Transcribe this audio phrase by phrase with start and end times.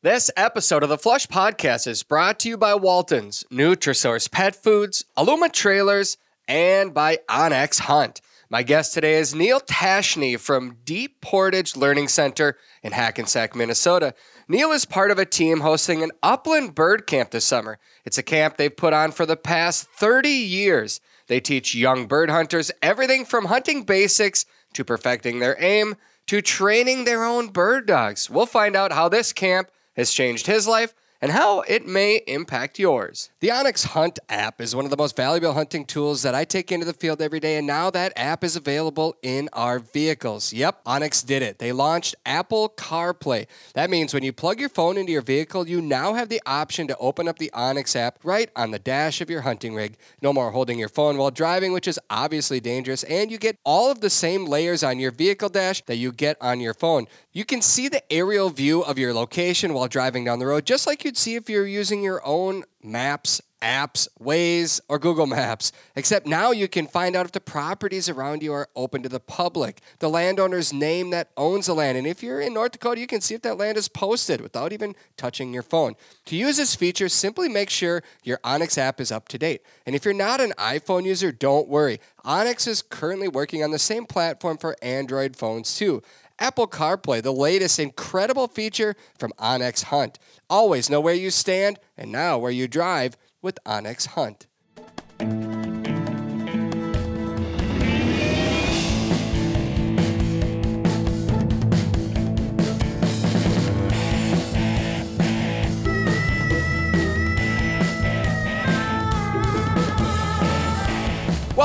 [0.00, 5.04] This episode of the Flush Podcast is brought to you by Walton's, Nutrisource Pet Foods,
[5.16, 8.20] Aluma Trailers, and by onX Hunt.
[8.48, 14.14] My guest today is Neil Tacheny from Deep Portage Learning Center in Hackensack, Minnesota.
[14.46, 17.80] Neil is part of a team hosting an upland bird camp this summer.
[18.04, 21.00] It's a camp they've put on for the past 30 years.
[21.26, 25.96] They teach young bird hunters everything from hunting basics to perfecting their aim
[26.28, 28.30] to training their own bird dogs.
[28.30, 32.78] We'll find out how this camp has changed his life and how it may impact
[32.78, 33.30] yours.
[33.40, 36.70] The onX Hunt app is one of the most valuable hunting tools that I take
[36.70, 40.52] into the field every day, and now that app is available in our vehicles.
[40.52, 41.58] Yep, onX did it.
[41.58, 43.46] They launched Apple CarPlay.
[43.74, 46.86] That means when you plug your phone into your vehicle, you now have the option
[46.88, 49.96] to open up the onX app right on the dash of your hunting rig.
[50.22, 53.90] No more holding your phone while driving, which is obviously dangerous, and you get all
[53.90, 57.06] of the same layers on your vehicle dash that you get on your phone.
[57.32, 60.86] You can see the aerial view of your location while driving down the road, just
[60.86, 65.72] like you'd see if you're using your own maps, apps, Waze, or Google Maps.
[65.96, 69.18] Except now you can find out if the properties around you are open to the
[69.18, 71.96] public, the landowner's name that owns the land.
[71.96, 74.70] And if you're in North Dakota, you can see if that land is posted without
[74.70, 75.94] even touching your phone.
[76.26, 79.62] To use this feature, simply make sure your onX app is up to date.
[79.86, 82.00] And if you're not an iPhone user, don't worry.
[82.22, 86.02] onX is currently working on the same platform for Android phones too.
[86.38, 90.18] Apple CarPlay, the latest incredible feature from onX Hunt.
[90.48, 94.46] Always know where you stand and now where you drive with onX Hunt.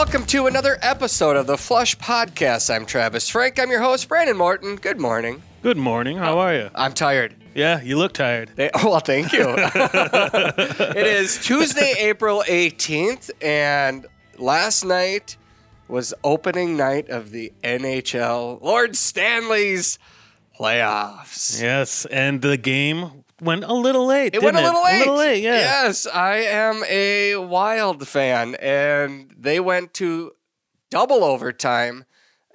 [0.04, 2.70] Welcome to another episode of the Flush Podcast.
[2.70, 3.58] I'm Travis Frank.
[3.58, 4.76] I'm your host, Brandon Morton.
[4.76, 5.42] Good morning.
[5.62, 6.18] Good morning.
[6.18, 6.70] How are you?
[6.76, 7.34] I'm tired.
[7.56, 8.52] Yeah, you look tired.
[8.54, 9.46] They, oh, well, thank you.
[9.58, 14.06] it is Tuesday, April 18th, and
[14.38, 15.38] last night
[15.88, 20.00] was opening night of the NHL Lord Stanley's
[20.60, 21.62] playoffs.
[21.62, 24.34] Yes, and the game went a little late.
[24.36, 24.96] It went a little late.
[24.96, 25.44] A little late.
[25.44, 25.56] Yeah.
[25.58, 30.32] Yes, I am a Wild fan, and they went to
[30.90, 32.06] double overtime,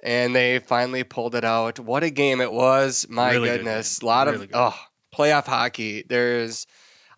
[0.03, 1.79] and they finally pulled it out.
[1.79, 3.05] What a game it was!
[3.09, 4.57] My Really goodness, a lot Really of good.
[4.57, 4.79] oh
[5.15, 6.03] playoff hockey.
[6.07, 6.65] There's,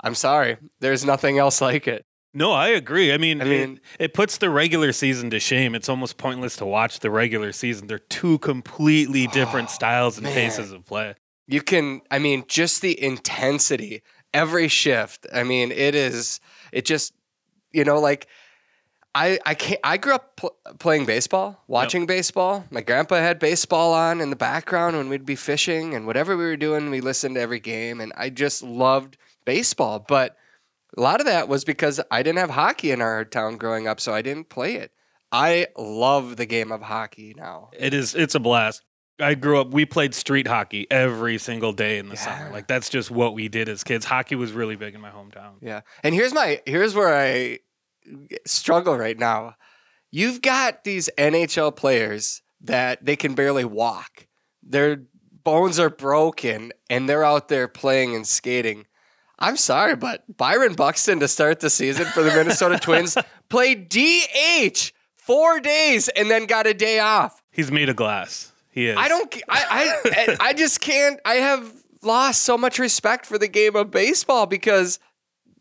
[0.04, 2.06] I'm sorry, there's nothing else like it.
[2.34, 3.12] No, I agree.
[3.12, 5.76] I mean, I mean- it, it puts the regular season to shame.
[5.76, 7.88] It's almost pointless to watch the regular season.
[7.88, 10.34] They're two completely different oh, styles and man.
[10.34, 11.16] paces of play.
[11.48, 14.04] You can, I mean, just the intensity
[14.34, 15.28] every shift.
[15.34, 16.40] I mean, it is,
[16.72, 17.14] it just,
[17.72, 18.28] you know, like.
[19.14, 22.64] I, I can't I grew up pl- playing baseball, watching baseball.
[22.72, 26.46] My grandpa had baseball on in the background when we'd be fishing and whatever we
[26.46, 30.00] were doing, we listened to every game and I just loved baseball.
[30.00, 30.38] But
[30.98, 34.00] a lot of that was because I didn't have hockey in our town growing up,
[34.00, 34.94] so I didn't play it.
[35.30, 37.72] I love the game of hockey now.
[37.78, 38.16] It is.
[38.16, 38.82] It's a blast.
[39.22, 39.72] I grew up.
[39.72, 42.22] We played street hockey every single day in the Yeah.
[42.38, 42.52] summer.
[42.52, 44.06] Like that's just what we did as kids.
[44.06, 45.54] Hockey was really big in my hometown.
[45.62, 45.82] Yeah.
[46.04, 47.60] And here's my here's where I
[48.46, 49.56] struggle right now.
[50.12, 54.28] You've got these NHL players that they can barely walk.
[54.64, 55.04] Their
[55.44, 58.86] bones are broken and they're out there playing and skating.
[59.40, 63.18] I'm sorry, but Byron Buxton to start the season for the Minnesota Twins
[63.50, 67.42] played DH 4 days and then got a day off.
[67.52, 68.51] He's made of glass.
[68.72, 68.98] He is.
[68.98, 69.34] I don't.
[69.50, 71.20] I I I just can't.
[71.26, 71.72] I have
[72.02, 75.00] lost so much respect for the game of baseball because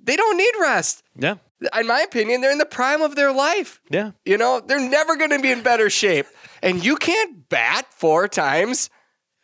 [0.03, 1.03] they don't need rest.
[1.17, 1.37] Yeah.
[1.79, 3.81] In my opinion, they're in the prime of their life.
[3.91, 4.13] Yeah.
[4.25, 6.27] You know, they're never going to be in better shape,
[6.63, 8.89] and you can't bat four times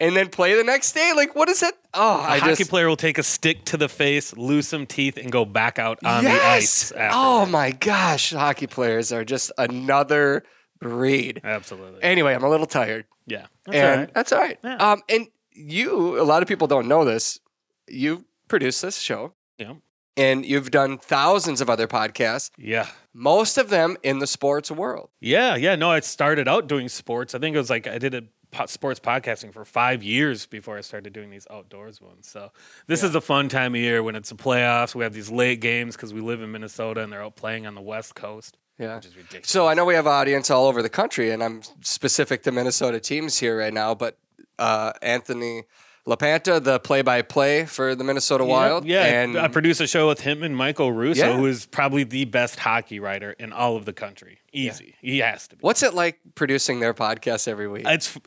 [0.00, 1.12] and then play the next day.
[1.14, 1.74] Like, what is it?
[1.92, 2.70] Oh, A I hockey just.
[2.70, 5.98] player will take a stick to the face, lose some teeth, and go back out
[6.04, 6.38] on yes.
[6.40, 6.92] the ice.
[6.92, 7.50] After Oh that.
[7.50, 10.42] my gosh, hockey players are just another
[10.80, 11.40] breed.
[11.44, 12.02] Absolutely.
[12.02, 13.04] Anyway, I'm a little tired.
[13.26, 13.46] Yeah.
[13.64, 14.14] That's and all right.
[14.14, 14.58] that's all right.
[14.62, 14.76] Yeah.
[14.76, 17.40] Um, and you, a lot of people don't know this.
[17.88, 19.74] You produce this show, Yeah.
[20.16, 22.86] and you've done thousands of other podcasts, Yeah.
[23.14, 25.10] most of them in the sports world.
[25.20, 25.56] Yeah.
[25.56, 25.74] Yeah.
[25.76, 27.34] No, I started out doing sports.
[27.34, 28.28] I think it was like I did a po-
[28.66, 32.26] sports podcasting for five years before I started doing these outdoors ones.
[32.28, 32.50] So
[32.86, 34.94] this is a fun time of year when it's the playoffs.
[34.94, 37.74] We have these late games because we live in Minnesota and they're out playing on
[37.74, 38.96] the West Coast, Yeah.
[38.96, 39.48] which is ridiculous.
[39.50, 42.98] So I know we have audience all over the country, and I'm specific to Minnesota
[43.00, 43.94] teams here right now.
[43.94, 44.18] But
[44.58, 45.64] uh, Anthony
[46.06, 50.42] LaPanta, the play-by-play for the Minnesota Wild, Yeah, and I produce a show with him
[50.44, 51.36] and Michael Russo, Yeah.
[51.36, 54.38] who is probably the best hockey writer in all of the country.
[54.52, 55.60] Easy, he has to be.
[55.62, 57.84] what's it like producing their podcast every week?
[57.86, 58.16] It's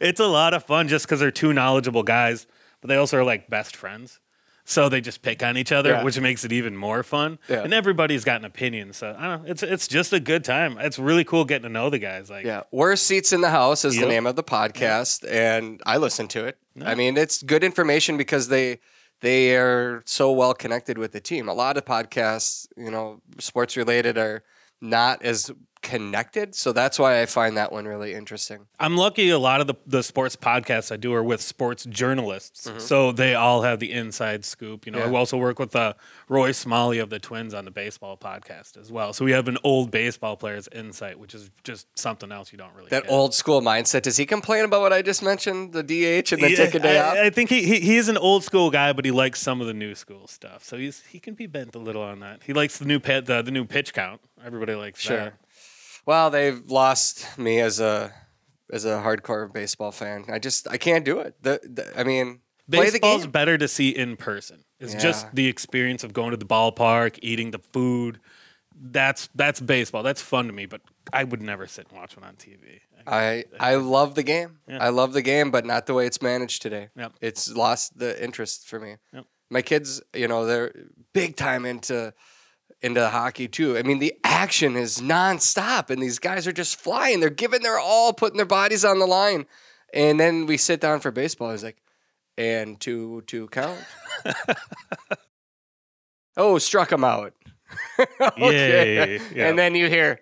[0.00, 2.46] it's a lot of fun just because they're two knowledgeable guys.
[2.80, 4.20] but they also are like best friends.
[4.70, 6.04] So they just pick on each other, Yeah.
[6.04, 7.38] which makes it even more fun.
[7.48, 7.62] Yeah.
[7.62, 8.92] And everybody's got an opinion.
[8.92, 9.50] So I don't know.
[9.50, 10.76] It's it's just a good time.
[10.78, 12.28] It's really cool getting to know the guys.
[12.28, 15.96] Like Yeah, worst seats in the house is the name of the podcast, and I
[15.96, 16.58] listen to it.
[16.84, 18.80] I mean, it's good information because they
[19.22, 21.48] they are so well connected with the team.
[21.48, 24.44] A lot of podcasts, you know, sports related, are
[24.82, 25.50] not as
[25.82, 28.66] connected, so that's why I find that one really interesting.
[28.78, 32.70] I'm lucky a lot of the, the sports podcasts I do are with sports journalists.
[32.78, 34.86] So they all have the inside scoop.
[34.86, 35.12] You know, Mm-hmm.
[35.12, 35.16] Yeah.
[35.16, 35.92] I also work with uh,
[36.28, 39.12] Roy Smalley of the Twins on the baseball podcast as well.
[39.12, 42.74] So we have an old baseball player's insight, which is just something else you don't
[42.74, 43.12] really That get.
[43.12, 44.02] old school mindset.
[44.02, 46.98] Does he complain about what I just mentioned, the DH, and then take a day
[46.98, 47.16] I, off?
[47.16, 49.74] I think he, he he's an old school guy, but he likes some of the
[49.74, 50.64] new school stuff.
[50.64, 52.42] So he's he can be bent a little on that.
[52.44, 54.20] He likes the new pet the, the new pitch count.
[54.44, 55.16] Everybody likes Sure.
[55.16, 55.34] that.
[56.08, 58.14] Well, they've lost me as a
[58.72, 60.24] as a hardcore baseball fan.
[60.30, 61.34] I just I can't do it.
[61.42, 64.64] The, the I mean, Baseball's better to see in person.
[64.80, 65.00] It's Yeah.
[65.00, 68.20] just the experience of going to the ballpark, eating the food.
[68.74, 70.02] That's that's baseball.
[70.02, 70.80] That's fun to me, but
[71.12, 72.80] I would never sit and watch one on TV.
[73.06, 74.60] I I love the game.
[74.66, 74.78] Yeah.
[74.82, 76.88] I love the game, but not the way it's managed today.
[76.96, 77.12] Yep.
[77.20, 78.96] It's lost the interest for me.
[79.12, 79.26] Yep.
[79.50, 80.72] My kids, you know, they're
[81.12, 82.14] big time into
[82.80, 83.76] into hockey too.
[83.76, 87.20] I mean, the action is nonstop, and these guys are just flying.
[87.20, 89.46] They're giving their all, putting their bodies on the line,
[89.92, 91.50] and then we sit down for baseball.
[91.50, 91.78] It's like,
[92.36, 93.78] and two two count.
[96.36, 97.34] oh, struck him out.
[98.20, 98.94] okay.
[98.94, 99.20] Yay.
[99.34, 99.48] Yeah.
[99.48, 100.20] And then you hear,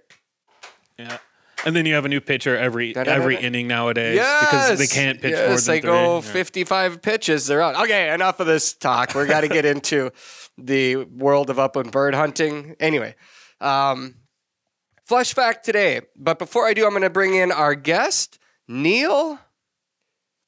[0.99, 1.19] Yeah.
[1.67, 3.21] And then you have a new pitcher every Da-da-da-da.
[3.21, 5.91] every inning nowadays yes, because they can't pitch more yes, than they three.
[5.91, 6.21] go Yeah.
[6.21, 7.75] 55 pitches, they're out.
[7.85, 9.15] Okay, enough of this talk.
[9.17, 10.13] We're got to get into
[10.57, 12.77] the world of upland bird hunting.
[12.81, 13.17] Anyway,
[13.61, 14.15] um,
[15.05, 16.03] flush fact today.
[16.17, 19.41] But before I do, I'm going to bring in our guest, Neil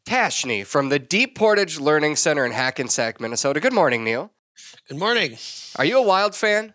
[0.06, 3.59] Tacheny from the Deep Portage Learning Center in Hackensack, Minnesota.
[3.61, 4.31] Good morning, Neil.
[4.88, 5.37] Good morning.
[5.76, 6.75] Are you a Wild fan?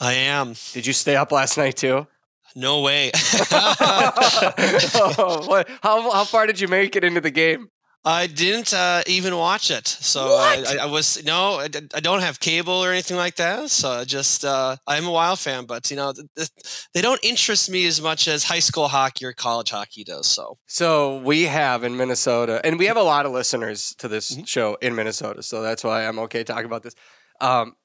[0.00, 0.54] I am.
[0.72, 2.06] Did you stay up last night too?
[2.54, 3.10] No way.
[3.50, 7.68] Oh, what- how, how far did you make it into the game?
[8.04, 9.86] I didn't uh, even watch it.
[9.86, 10.66] So What?
[10.76, 13.70] I, I, was no, I, I don't have cable or anything like that.
[13.70, 16.50] So I just uh, I'm a Wild fan, but you know th- th-
[16.94, 20.26] they don't interest me as much as high school hockey or college hockey does.
[20.26, 24.34] So So we have in Minnesota, and we have a lot of listeners to this
[24.34, 24.48] Mhm.
[24.48, 25.40] show in Minnesota.
[25.44, 26.96] So that's why I'm okay talking about this.
[27.40, 27.76] Um,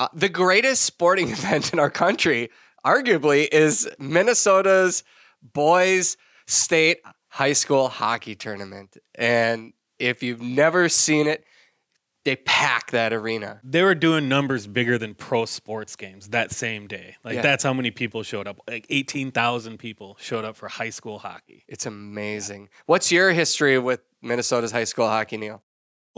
[0.00, 2.50] uh, the greatest sporting event in our country,
[2.84, 5.04] arguably, is Minnesota's
[5.42, 6.16] boys
[6.46, 6.98] state
[7.28, 8.96] high school hockey tournament.
[9.14, 11.44] And if you've never seen it,
[12.24, 13.60] they pack that arena.
[13.64, 17.16] They were doing numbers bigger than pro sports games that same day.
[17.24, 17.42] Like Yeah.
[17.42, 18.60] that's how many people showed up.
[18.68, 21.64] Like 18,000 people showed up for high school hockey.
[21.66, 22.68] It's amazing.
[22.84, 25.62] What's your history with Minnesota's high school hockey, Neil?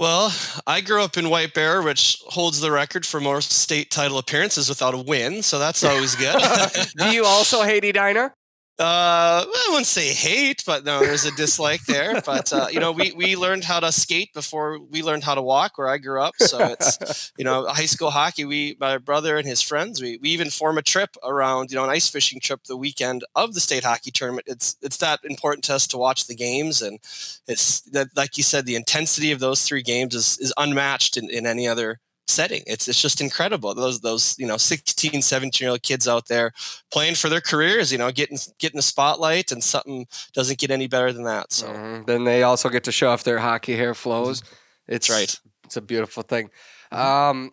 [0.02, 0.34] Well,
[0.66, 4.68] I grew up in White Bear, which holds the record for most state title appearances
[4.68, 5.44] without a win.
[5.44, 6.42] So that's always good.
[6.96, 8.34] Do you also hate Edina?
[8.82, 12.20] Uh, I wouldn't say hate, but no, there's a dislike there.
[12.20, 15.42] But uh, you know, we we learned how to skate before we learned how to
[15.42, 16.34] walk where I grew up.
[16.38, 18.44] So it's you know, high school hockey.
[18.44, 20.02] We my brother and his friends.
[20.02, 23.22] We we even form a trip around you know an ice fishing trip the weekend
[23.36, 24.48] of the state hockey tournament.
[24.48, 26.98] It's it's that important to us to watch the games, and
[27.46, 31.30] it's that like you said, the intensity of those three games is is unmatched in,
[31.30, 35.70] in any other setting it's it's just incredible those those you know 16 17 year
[35.70, 36.52] old kids out there
[36.90, 40.86] playing for their careers you know getting getting the spotlight and something doesn't get any
[40.86, 42.06] better than that so Mhm.
[42.06, 44.42] Then they also get to show off their hockey hair flows.
[44.88, 45.38] It's right.
[45.64, 46.50] It's a beautiful thing.
[46.90, 47.52] Um,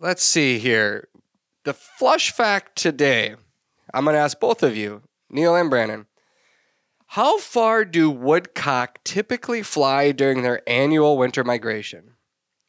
[0.00, 1.08] let's see here.
[1.64, 3.36] The flush fact today.
[3.94, 6.06] I'm going to ask both of you, Neil and Brandon.
[7.08, 12.11] How far do woodcock typically fly during their annual winter migration?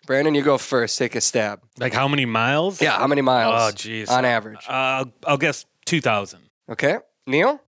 [0.05, 0.97] Brandon, you go first.
[0.97, 1.61] Take a stab.
[1.79, 2.81] Like how many miles?
[2.81, 3.53] Yeah, how many miles?
[3.55, 4.09] Oh, jeez.
[4.09, 4.65] On average.
[4.67, 6.39] Uh, I'll, I'll guess 2,000.
[6.69, 7.59] Okay, Neil.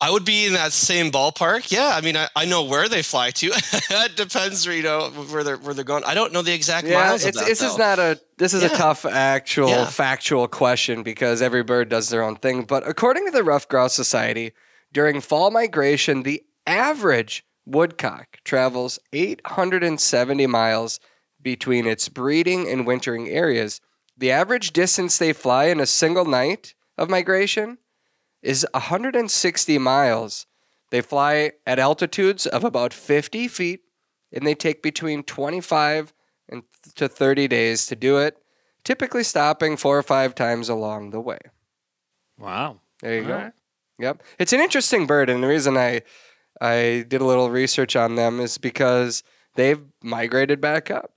[0.00, 3.02] i would be in that same ballpark yeah i mean i, I know where they
[3.02, 6.54] fly to it depends you know where they're where they're going i don't know the
[6.54, 9.70] exact Yeah, miles it's, of that, this is not a this is a tough actual
[9.70, 9.86] Yeah.
[9.86, 12.62] factual question because every bird does their own thing.
[12.62, 14.52] But according to the Ruffed Grouse Society,
[14.92, 21.00] during fall migration, the average woodcock travels 870 miles
[21.40, 23.80] between its breeding and wintering areas.
[24.16, 27.78] The average distance they fly in a single night of migration
[28.42, 30.46] is 160 miles.
[30.90, 33.80] They fly at altitudes of about 50 feet
[34.32, 36.12] and they take between 25
[36.48, 36.62] and
[36.96, 38.38] to 30 days to do it,
[38.84, 41.38] typically stopping four or five times along the way.
[42.38, 42.80] Wow.
[43.00, 43.34] There you All go.
[43.34, 43.52] right.
[43.98, 44.22] Yep.
[44.38, 46.02] It's an interesting bird and the reason I
[46.60, 49.22] I did a little research on them is because
[49.54, 51.12] they've migrated back up.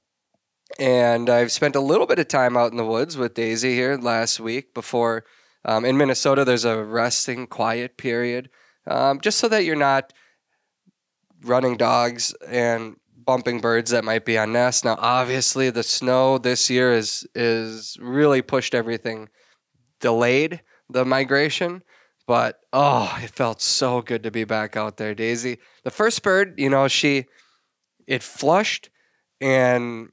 [0.79, 3.97] And I've spent a little bit of time out in the woods with Daisy here
[3.97, 5.25] last week before.
[5.63, 8.49] Um, in Minnesota, there's a resting quiet period,
[8.87, 10.11] um, just so that you're not
[11.43, 14.83] running dogs and bumping birds that might be on nests.
[14.83, 19.29] Now, obviously, the snow this year is is really pushed everything,
[19.99, 21.83] delayed the migration.
[22.27, 25.59] But oh, it felt so good to be back out there, Daisy.
[25.83, 27.25] The first bird, you know, she
[28.07, 28.89] it flushed
[29.39, 30.09] and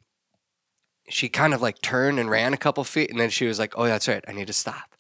[1.09, 3.75] she kind of like turned and ran a couple feet and then she was like,
[3.77, 4.25] "Oh, that's right.
[4.29, 4.95] I need to stop."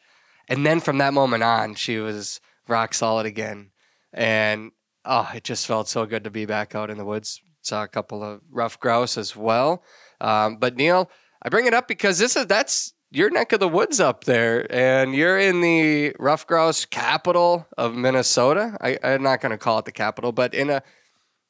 [0.48, 3.70] And then from that moment on, she was rock solid again.
[4.12, 4.72] And
[5.04, 7.40] oh, it just felt so good to be back out in the woods.
[7.62, 9.82] Saw a couple of ruffed grouse as well.
[10.20, 11.10] Um, but Neil,
[11.42, 14.70] I bring it up because this is that's your neck of the woods up there,
[14.70, 18.76] and you're in the ruffed grouse capital of Minnesota.
[18.80, 20.82] I, I'm not going to call it the capital, but in a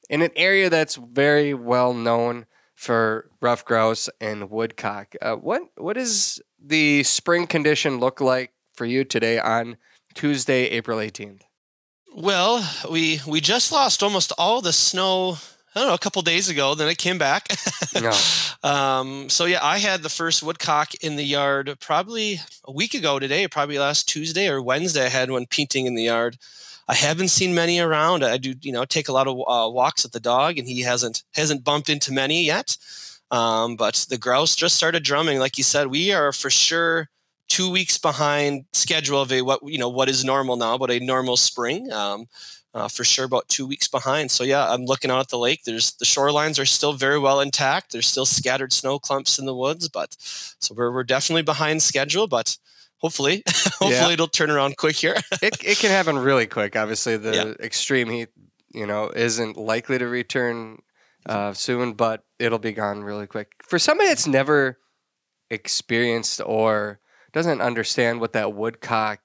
[0.09, 2.47] in an area that's very well known
[2.79, 5.17] for ruffed grouse and woodcock.
[5.21, 9.77] Uh, what what does the spring condition look like for you today on
[10.15, 11.41] Tuesday, April 18th?
[12.15, 15.39] Well, we we just lost almost all the snow.
[15.75, 16.77] I don't know, a couple days ago.
[16.77, 17.49] Then it came back.
[18.01, 18.13] No.
[18.63, 23.19] um, so yeah, I had the first woodcock in the yard probably a week ago
[23.19, 25.07] today, probably last Tuesday or Wednesday.
[25.07, 26.39] I had one peenting in the yard.
[26.89, 28.25] I haven't seen many around.
[28.25, 30.81] I do, you know, take a lot of uh, walks with the dog, and he
[30.83, 32.77] hasn't hasn't bumped into many yet.
[33.31, 35.89] Um, but the grouse just started drumming, like you said.
[35.89, 37.11] We are for sure
[37.49, 40.99] two weeks behind schedule of a what you know what is normal now, but a
[41.01, 41.93] normal spring.
[41.93, 42.27] Um,
[42.75, 44.31] uh, for sure, about two weeks behind.
[44.31, 45.65] So yeah, I'm looking out at the lake.
[45.65, 47.93] There's the shorelines are still very well intact.
[47.93, 52.29] There's still scattered snow clumps in the woods, but so we're we're definitely behind schedule.
[52.29, 52.57] But
[52.99, 54.11] hopefully, hopefully Yeah.
[54.13, 55.15] it'll turn around quick here.
[55.43, 56.77] it, it can happen really quick.
[56.77, 57.65] Obviously, the Yeah.
[57.65, 58.29] extreme heat,
[58.75, 60.79] you know, isn't likely to return
[61.27, 63.49] uh, soon, but it'll be gone really quick.
[63.63, 64.79] For somebody that's never
[65.51, 67.01] experienced or
[67.33, 69.21] doesn't understand what that woodcock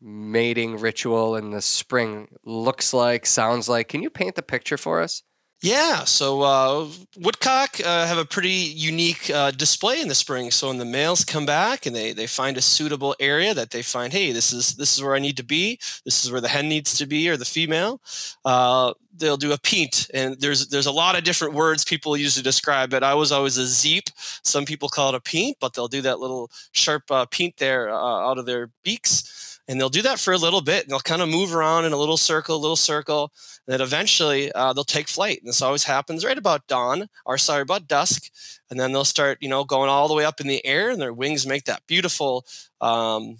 [0.00, 5.00] mating ritual in the spring looks like, sounds like, can you paint the picture for
[5.00, 5.22] us?
[5.60, 10.52] Yeah, so uh, woodcock uh, have a pretty unique uh, display in the spring.
[10.52, 13.82] So when the males come back and they, they find a suitable area that they
[13.82, 15.80] find, hey, this is this is where I need to be.
[16.04, 18.00] This is where the hen needs to be or the female.
[18.44, 22.36] Uh, they'll do a peent, and there's there's a lot of different words people use
[22.36, 23.02] to describe it.
[23.02, 24.10] I was always a zeep.
[24.44, 27.90] Some people call it a peent, but they'll do that little sharp uh, peent there
[27.90, 29.47] uh, out of their beaks.
[29.68, 31.92] And they'll do that for a little bit, and they'll kind of move around in
[31.92, 33.30] a little circle, a little circle,
[33.66, 35.40] and then eventually uh, they'll take flight.
[35.40, 38.30] And this always happens right about dawn, or sorry, about dusk.
[38.70, 41.00] And then they'll start, you know, going all the way up in the air, and
[41.00, 42.46] their wings make that beautiful,
[42.80, 43.36] um,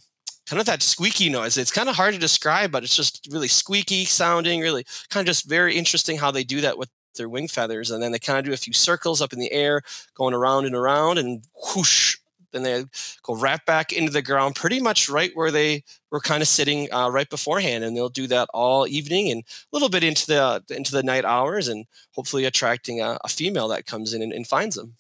[0.47, 1.57] kind of that squeaky noise.
[1.57, 5.35] It's kind of hard to describe, but it's just really squeaky sounding, really kind of
[5.35, 7.91] just very interesting how they do that with their wing feathers.
[7.91, 9.81] And then they kind of do a few circles up in the air,
[10.15, 11.43] going around and around, and
[11.75, 12.18] whoosh.
[12.53, 12.85] Then they
[13.23, 16.93] go right back into the ground, pretty much right where they were kind of sitting
[16.93, 20.65] uh, right beforehand, and they'll do that all evening and a little bit into the
[20.71, 24.47] into the night hours, and hopefully attracting a, a female that comes in and, and
[24.47, 24.97] finds them.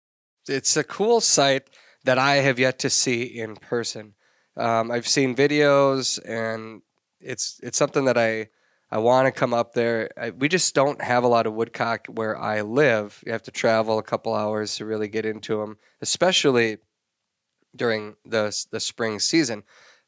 [0.49, 1.69] It's a cool sight
[2.05, 4.15] that I have yet to see in person.
[4.57, 6.83] Um, I've seen videos, and
[7.21, 8.49] it's it's something that I
[8.91, 10.11] I want to come up there.
[10.17, 13.23] I, we just don't have a lot of woodcock where I live.
[13.27, 16.79] You have to travel a couple hours to really get into them, especially
[17.75, 19.65] during the the spring season.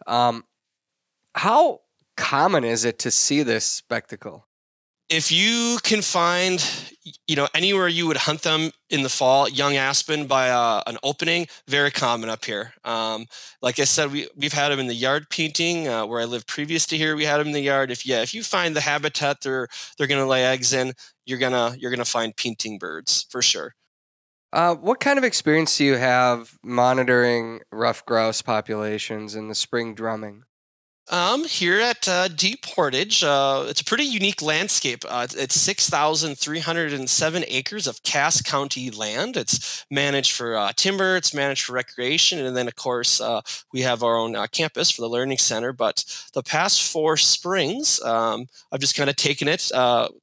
[0.06, 0.44] Um,
[1.34, 1.80] how
[2.16, 4.46] common is it to see this spectacle?
[5.10, 6.64] if you can find
[7.26, 10.96] you know anywhere you would hunt them in the fall young aspen by uh, an
[11.02, 13.26] opening very common up here um,
[13.60, 16.46] like i said we, we've had them in the yard peenting uh, where i lived
[16.46, 18.80] previous to here we had them in the yard if yeah if you find the
[18.80, 20.92] habitat they're they're going to lay eggs in
[21.26, 23.74] you're gonna you're gonna find peenting birds for sure
[24.52, 29.94] Uh, what kind of experience do you have monitoring ruffed grouse populations in the spring
[29.94, 30.44] drumming?
[31.10, 35.04] Um, here at uh, Deep Portage, uh, it's a pretty unique landscape.
[35.08, 39.36] Uh, it's- it's 6,307 acres of Cass County land.
[39.36, 43.40] It's managed for uh, timber, it's managed for recreation, and then, of course, uh,
[43.72, 45.72] we have our own uh, campus for the Learning Center.
[45.72, 49.70] But the past four springs, um, I've just kind of taken it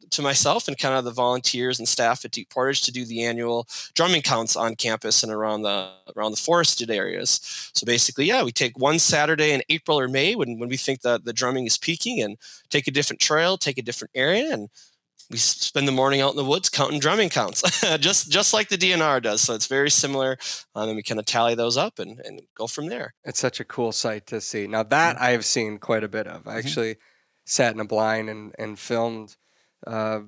[0.10, 3.24] to myself and kind of the volunteers and staff at Deep Portage to do the
[3.24, 7.42] annual drumming counts on campus and around the around the forested areas.
[7.74, 11.02] So basically, yeah, we take one Saturday in April or May when, when we think
[11.02, 12.38] that the drumming is peaking and
[12.70, 14.70] take a different trail, take a different area, and
[15.30, 17.62] we spend the morning out in the woods counting drumming counts,
[18.00, 19.42] just just like the DNR does.
[19.42, 20.38] So it's very similar.
[20.74, 23.14] Um, and we kind of tally those up and, and go from there.
[23.26, 24.68] It's such a cool sight to see.
[24.68, 26.48] Now that I have seen quite a bit of.
[26.48, 26.96] I actually
[27.46, 29.36] sat in a blind and and filmed
[29.86, 30.22] uh,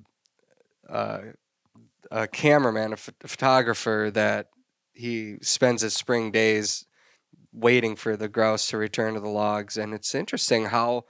[0.90, 1.20] uh,
[2.12, 4.48] a cameraman, a, ph- a photographer that
[4.94, 6.86] he spends his spring days
[7.52, 9.78] waiting for the grouse to return to the logs.
[9.78, 11.06] And it's interesting how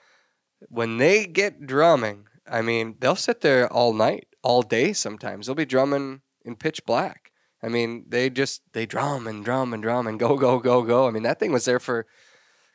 [0.67, 5.45] when they get drumming, I mean, they'll sit there all night, all day sometimes.
[5.45, 7.31] They'll be drumming in pitch black.
[7.61, 11.07] I mean, they just they drum and drum and drum and go go go go.
[11.07, 12.05] I mean, that thing was there for a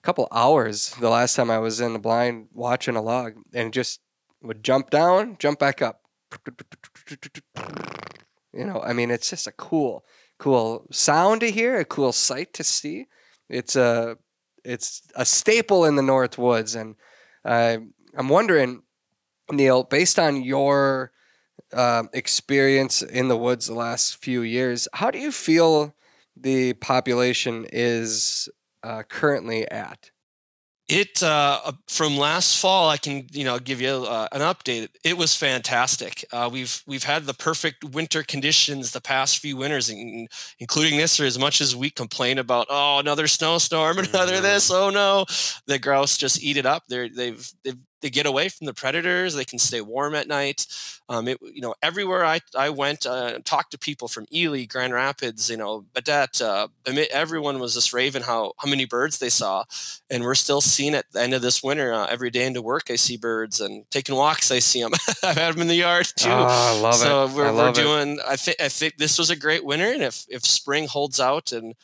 [0.03, 4.01] couple hours the last time I was in the blind watching a log and just
[4.43, 6.03] would jump down, jump back up.
[8.53, 10.05] You know, I mean, it's just a cool,
[10.39, 13.07] cool sound to hear, a cool sight to see.
[13.49, 14.17] It's a,
[14.65, 16.97] it's a staple in the North Woods, and
[17.45, 17.79] uh,
[18.17, 18.83] I'm wondering,
[19.51, 21.13] Neil, based on your
[21.73, 25.95] um, experience in the woods the last few years, how do you feel
[26.37, 28.49] the population is
[28.83, 30.11] uh, currently at?
[30.87, 34.89] It uh, from last fall, I can you know give you uh, an update.
[35.03, 36.27] It was fantastic.
[36.31, 39.89] Uh, we've we've had the perfect winter conditions the past few winters,
[40.59, 44.85] including this or As much as we complain about oh another snowstorm, another this, mm-hmm.
[44.85, 45.25] oh no,
[45.67, 46.83] the grouse just eat it up.
[46.87, 49.35] They're they've they've they get away from the predators.
[49.35, 50.67] They can stay warm at night.
[51.09, 54.93] Um, it, you know, everywhere I, I went, uh, talked to people from Ely, Grand
[54.93, 56.69] Rapids, you know, Baudette, uh,
[57.11, 59.65] everyone was just raving how, how many birds they saw.
[60.11, 62.91] And we're still seeing at the end of this winter, uh, every day into work,
[62.91, 64.51] I see birds and taking walks.
[64.51, 64.93] I see them.
[65.25, 66.29] I've had them in the yard too.
[66.29, 67.31] Oh, I love so it.
[67.33, 68.25] we're, I we're doing, it.
[68.29, 69.91] I think, I think this was a great winter.
[69.91, 71.75] And if, if spring holds out and,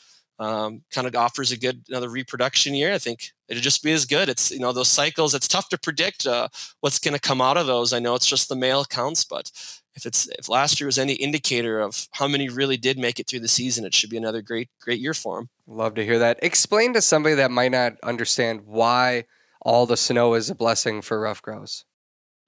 [0.40, 2.92] um, kind of offers a good another reproduction year.
[2.94, 4.28] I think it'll just be as good.
[4.28, 5.34] It's you know those cycles.
[5.34, 6.48] It's tough to predict uh,
[6.80, 7.92] what's going to come out of those.
[7.92, 9.52] I know it's just the male counts, but
[9.94, 13.28] if it's if last year was any indicator of how many really did make it
[13.28, 15.50] through the season, it should be another great great year for them.
[15.66, 16.38] Love to hear that.
[16.42, 19.24] Explain to somebody that might not understand why
[19.60, 21.84] all the snow is a blessing for ruffed grouse.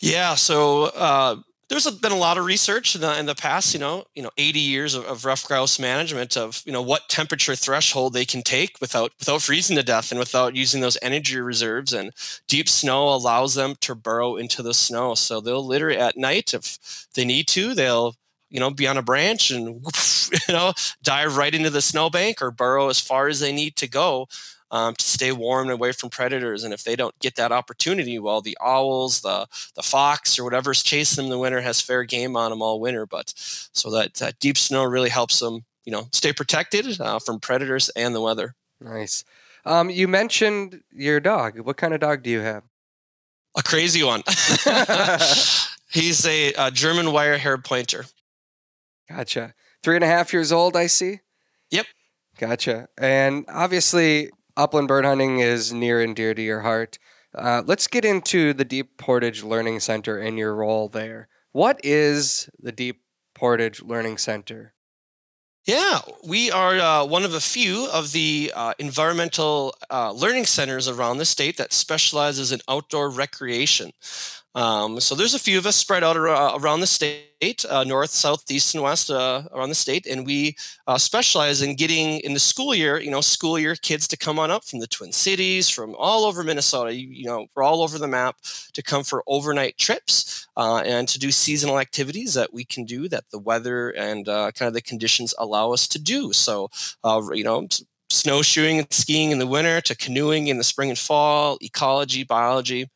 [0.00, 1.36] Yeah, so uh,
[1.72, 4.30] there's been a lot of research in the, in the past, you know, you know,
[4.36, 8.42] 80 years of, of, ruffed grouse management of, you know, what temperature threshold they can
[8.42, 11.94] take without without freezing to death and without using those energy reserves.
[11.94, 12.12] And
[12.46, 15.14] deep snow allows them to burrow into the snow.
[15.14, 18.16] So they'll literally at night, if they need to, they'll
[18.50, 19.66] you know, be on a branch and
[20.48, 23.88] you know dive right into the snowbank or burrow as far as they need to
[23.88, 24.28] go
[24.72, 26.64] um, to stay warm and away from predators.
[26.64, 30.82] And if they don't get that opportunity, well, the owls, the the fox, or whatever's
[30.82, 33.06] chasing them in the winter has fair game on them all winter.
[33.06, 37.38] But so that, that deep snow really helps them, you know, stay protected uh, from
[37.38, 38.54] predators and the weather.
[38.80, 39.24] Nice.
[39.64, 41.60] Um, you mentioned your dog.
[41.60, 42.64] What kind of dog do you have?
[43.56, 44.22] A crazy one.
[45.92, 48.06] He's a, a German wire hair pointer.
[49.08, 49.54] Gotcha.
[49.82, 51.20] Three and a half years old, I see.
[51.70, 51.86] Yep.
[52.38, 52.88] Gotcha.
[52.96, 56.98] And obviously, upland bird hunting is near and dear to your heart.
[57.34, 61.28] Uh, let's get into the Deep Portage Learning Center and your role there.
[61.52, 63.02] What is the Deep
[63.34, 64.74] Portage Learning Center?
[65.64, 70.88] Yeah, we are uh, one of a few of the uh, environmental uh, learning centers
[70.88, 73.92] around the state that specializes in outdoor recreation.
[74.54, 78.50] Um, so there's a few of us spread out around the state, uh, north, south,
[78.50, 82.40] east, and west uh, around the state, and we uh, specialize in getting in the
[82.40, 85.70] school year, you know, school year kids to come on up from the Twin Cities,
[85.70, 86.94] from all over Minnesota.
[86.94, 88.36] You, you know, we're all over the map
[88.74, 93.08] to come for overnight trips uh, and to do seasonal activities that we can do
[93.08, 96.32] that the weather and uh, kind of the conditions allow us to do.
[96.34, 96.68] So,
[97.04, 97.68] uh, you know,
[98.10, 102.90] snowshoeing and skiing in the winter to canoeing in the spring and fall, ecology, biology.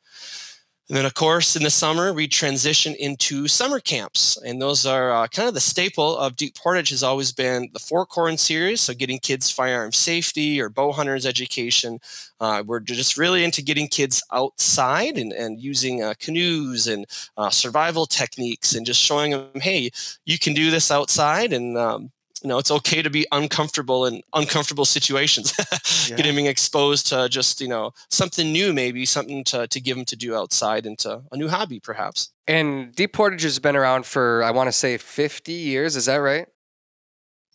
[0.88, 4.36] And then, of course, in the summer, we transition into summer camps.
[4.36, 7.80] And those are uh, kind of the staple of Deep Portage has always been the
[7.80, 8.82] Four Corn series.
[8.82, 11.98] So getting kids firearm safety or bow hunters education.
[12.38, 17.04] Uh, we're just really into getting kids outside and, and using uh, canoes and
[17.36, 19.90] uh, survival techniques and just showing them, hey,
[20.24, 21.52] you can do this outside.
[21.52, 25.52] And um, you know it's okay to be uncomfortable in uncomfortable situations.
[26.08, 26.16] Yeah.
[26.16, 30.14] getting exposed to just you know something new maybe something to, to give them to
[30.14, 32.30] do outside into a new hobby perhaps.
[32.46, 36.16] And deep portage has been around for i want to say 50 years is that
[36.18, 36.46] right?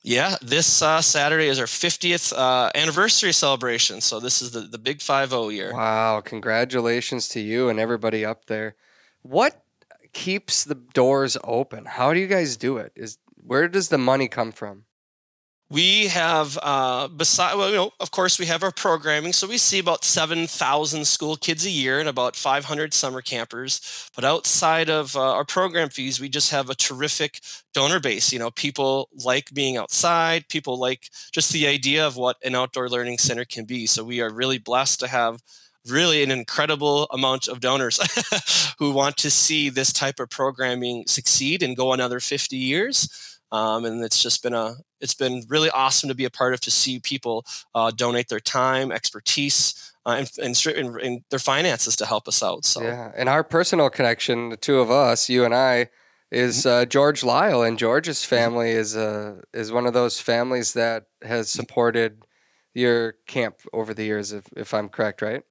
[0.04, 4.80] Yeah this uh, saturday is our 50th uh, anniversary celebration so this is the, the
[4.80, 5.74] big 5-0 year.
[5.74, 8.76] Wow congratulations to you and everybody up there.
[9.22, 9.64] What
[10.14, 11.86] keeps the doors open?
[11.86, 12.92] How do you guys do it?
[12.96, 14.86] Is where does the money come from?
[15.70, 19.32] We have, uh, beside, well, you know, of course, we have our programming.
[19.32, 24.10] So we see about 7,000 school kids a year and about 500 summer campers.
[24.14, 27.40] But outside of uh, our program fees, we just have a terrific
[27.74, 28.34] donor base.
[28.34, 32.90] You know, people like being outside, people like just the idea of what an outdoor
[32.90, 33.86] learning center can be.
[33.86, 35.42] So we are really blessed to have
[35.88, 37.98] really an incredible amount of donors
[38.80, 43.31] who want to see this type of programming succeed and go another 50 years.
[43.52, 46.62] Um, and it's just been a it's been really awesome to be a part of
[46.62, 50.32] to see people uh, donate their time, expertise, uh, and,
[50.68, 52.66] and, and, their finances to help us out.
[52.66, 55.90] So yeah, and our personal connection, the two of us, you and I,
[56.32, 56.84] is mm-hmm.
[56.84, 58.36] uh, George Lyle, and George's mm-hmm.
[58.36, 61.60] family is uh, is one of those families that has mm-hmm.
[61.60, 62.26] supported
[62.74, 65.44] your camp over the years, if if I'm correct, right?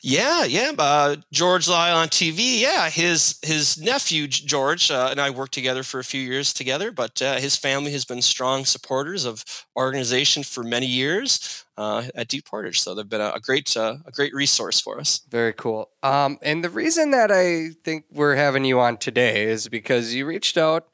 [0.00, 0.72] Yeah, yeah.
[0.78, 2.60] Uh, George Lyle on TV.
[2.60, 6.92] Yeah, his his nephew George uh, and I worked together for a few years together.
[6.92, 9.44] But uh, his family has been strong supporters of
[9.76, 12.80] organization for many years uh, at Deep Portage.
[12.80, 15.20] So they've been a, a great uh, a great resource for us.
[15.28, 15.90] Very cool.
[16.04, 20.26] Um, and the reason that I think we're having you on today is because you
[20.26, 20.86] reached out.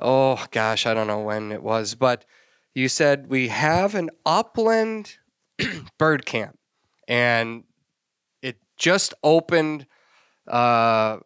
[0.00, 2.24] Oh gosh, I don't know when it was, but
[2.74, 5.16] you said we have an upland
[5.98, 6.58] bird camp
[7.06, 7.64] and
[8.78, 9.86] just opened,
[10.46, 11.18] uh,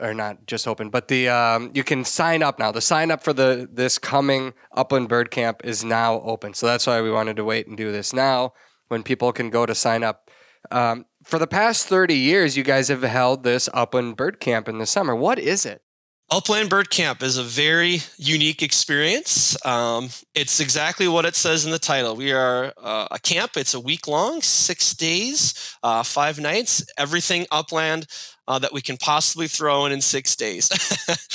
[0.00, 2.72] or not just opened, but the um, you can sign up now.
[2.72, 6.54] The sign up for the this coming Upland Bird Camp is now open.
[6.54, 8.52] So that's why we wanted to wait and do this now
[8.88, 10.30] when people can go to sign up.
[10.70, 14.78] Um, for the past 30 years, you guys have held this Upland Bird Camp in
[14.78, 15.14] the summer.
[15.14, 15.82] What is it?
[16.30, 19.56] Upland Bird Camp is a very unique experience.
[19.64, 22.16] Um, it's exactly what it says in the title.
[22.16, 23.56] We are uh, a camp.
[23.56, 28.06] It's a week long, six days, uh, five nights, everything upland
[28.48, 30.70] uh, that we can possibly throw in in six days.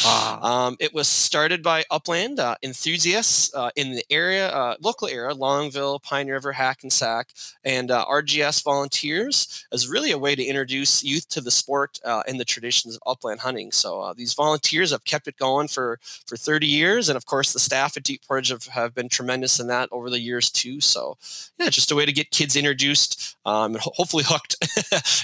[0.04, 0.40] wow.
[0.42, 5.34] um, it was started by Upland uh, enthusiasts uh, in the area, uh, local area,
[5.36, 7.30] Longville, Pine River, Hackensack,
[7.64, 12.24] and uh, RGS volunteers as really a way to introduce youth to the sport uh,
[12.28, 13.72] and the traditions of upland hunting.
[13.72, 17.10] So these volunteers have kept it going for, for 30 years.
[17.10, 20.10] And of course, the staff at Deep Portage have, have been tremendous in that over
[20.10, 20.82] the years too.
[20.82, 21.18] So
[21.60, 24.56] yeah, just a way to get kids introduced um, and ho- hopefully hooked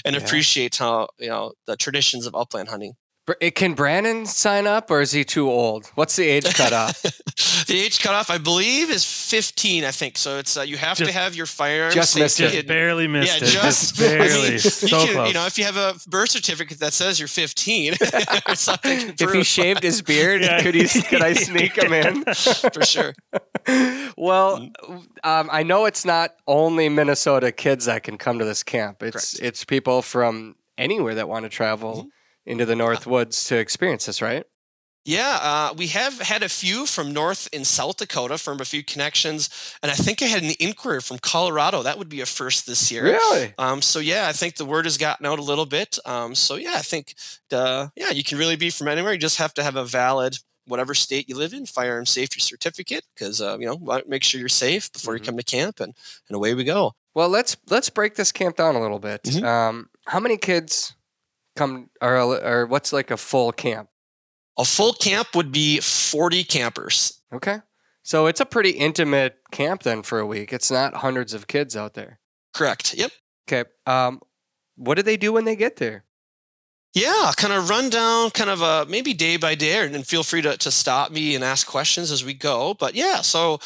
[0.04, 0.22] and yeah.
[0.22, 2.94] appreciate how, you know, the traditions of upland hunting.
[3.54, 5.86] Can Brandon sign up or is he too old?
[5.94, 7.00] What's the age cutoff?
[7.66, 9.84] the age cutoff, I believe, is 15.
[9.84, 10.38] I think so.
[10.38, 11.94] It's uh, you have just, to have your firearms.
[11.94, 12.50] Just missed it.
[12.50, 13.50] Just barely missed yeah, it.
[13.50, 14.26] Just, just barely.
[14.46, 15.28] I mean, so you, can, close.
[15.28, 17.94] you know, if you have a birth certificate that says you're 15
[18.48, 19.14] or something.
[19.18, 20.60] If he shaved his beard, yeah.
[20.62, 20.88] could he?
[21.02, 22.24] Could I sneak him in?
[22.24, 23.14] For sure.
[24.16, 24.96] well, mm-hmm.
[25.22, 29.02] um, I know it's not only Minnesota kids that can come to this camp.
[29.02, 29.46] It's Correct.
[29.46, 31.94] it's people from anywhere that want to travel.
[31.94, 32.08] Mm-hmm
[32.46, 34.44] into the North Woods to experience this, right?
[35.06, 38.84] Yeah, uh, we have had a few from North and South Dakota from a few
[38.84, 39.48] connections,
[39.82, 41.82] and I think I had an inquiry from Colorado.
[41.82, 43.04] That would be a first this year.
[43.04, 43.54] Really?
[43.56, 45.98] Um, so yeah, I think the word has gotten out a little bit.
[46.04, 47.14] Um, so yeah, I think
[47.50, 49.14] uh, yeah, you can really be from anywhere.
[49.14, 53.04] You just have to have a valid whatever state you live in firearm safety certificate
[53.14, 55.22] because uh, you know make sure you're safe before mm-hmm.
[55.22, 55.94] you come to camp, and
[56.28, 56.92] and away we go.
[57.14, 59.22] Well, let's let's break this camp down a little bit.
[59.22, 59.44] Mm-hmm.
[59.44, 60.94] Um, how many kids
[61.56, 63.88] come or or what's like a full camp?
[64.58, 67.22] A full camp would be 40 campers.
[67.32, 67.58] Okay.
[68.02, 70.52] So it's a pretty intimate camp then for a week.
[70.52, 72.18] It's not hundreds of kids out there.
[72.52, 72.94] Correct.
[72.94, 73.12] Yep.
[73.48, 73.68] Okay.
[73.86, 74.20] Um,
[74.76, 76.04] what do they do when they get there?
[76.92, 80.42] Yeah, kind of run down, kind of uh, maybe day by day, and feel free
[80.42, 82.74] to, to stop me and ask questions as we go.
[82.74, 83.60] But yeah, so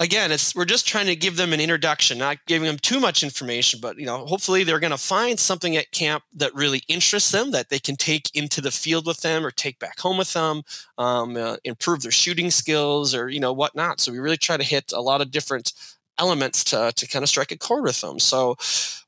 [0.00, 3.22] again, it's we're just trying to give them an introduction, not giving them too much
[3.22, 7.30] information, but you know, hopefully they're going to find something at camp that really interests
[7.30, 10.32] them that they can take into the field with them or take back home with
[10.32, 10.62] them,
[10.98, 14.00] um, uh, improve their shooting skills or you know whatnot.
[14.00, 15.72] So we really try to hit a lot of different
[16.18, 18.18] elements to, to kind of strike a chord with them.
[18.18, 18.56] So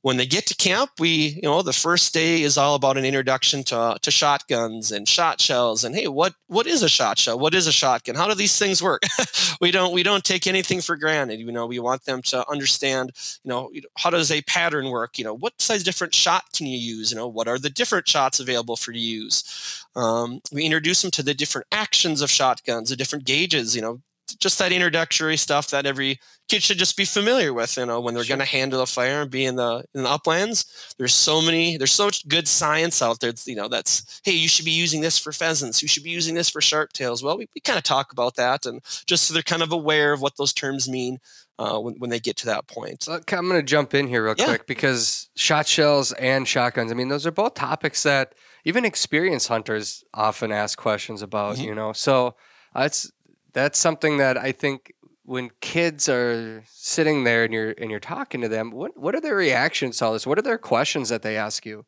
[0.03, 3.05] when they get to camp, we, you know, the first day is all about an
[3.05, 7.39] introduction to, to shotguns and shot shells and hey, what what is a shot shell?
[7.39, 8.15] What is a shotgun?
[8.15, 9.03] How do these things work?
[9.61, 11.41] we don't we don't take anything for granted.
[11.41, 13.13] You know, we want them to understand,
[13.45, 15.19] you know, how does a pattern work?
[15.19, 17.11] You know, what size different shot can you use?
[17.11, 19.85] You know, what are the different shots available for use?
[19.95, 24.01] Um, we introduce them to the different actions of shotguns, the different gauges, you know,
[24.35, 27.77] just that introductory stuff that every kid should just be familiar with.
[27.77, 28.37] You know, when they're sure.
[28.37, 30.95] going to handle a fire and be in the in the uplands.
[30.99, 31.77] There's so many.
[31.77, 33.33] There's so much good science out there.
[33.47, 35.83] You know, that's hey, you should be using this for pheasants.
[35.83, 37.23] You should be using this for sharp tails.
[37.23, 40.13] Well, we, we kind of talk about that, and just so they're kind of aware
[40.13, 41.19] of what those terms mean.
[41.59, 43.07] Uh, when, when they get to that point.
[43.07, 44.47] I'm going to jump in here real yeah.
[44.47, 49.49] quick because shot shells and shotguns, I mean, those are both topics that even experienced
[49.49, 51.65] hunters often ask questions about, mm-hmm.
[51.67, 51.93] you know?
[51.93, 52.35] So
[52.75, 53.11] uh, it's
[53.53, 54.93] that's something that I think
[55.25, 59.21] when kids are sitting there and you're and you're talking to them, what what are
[59.21, 60.27] their reactions to all this?
[60.27, 61.85] What are their questions that they ask you?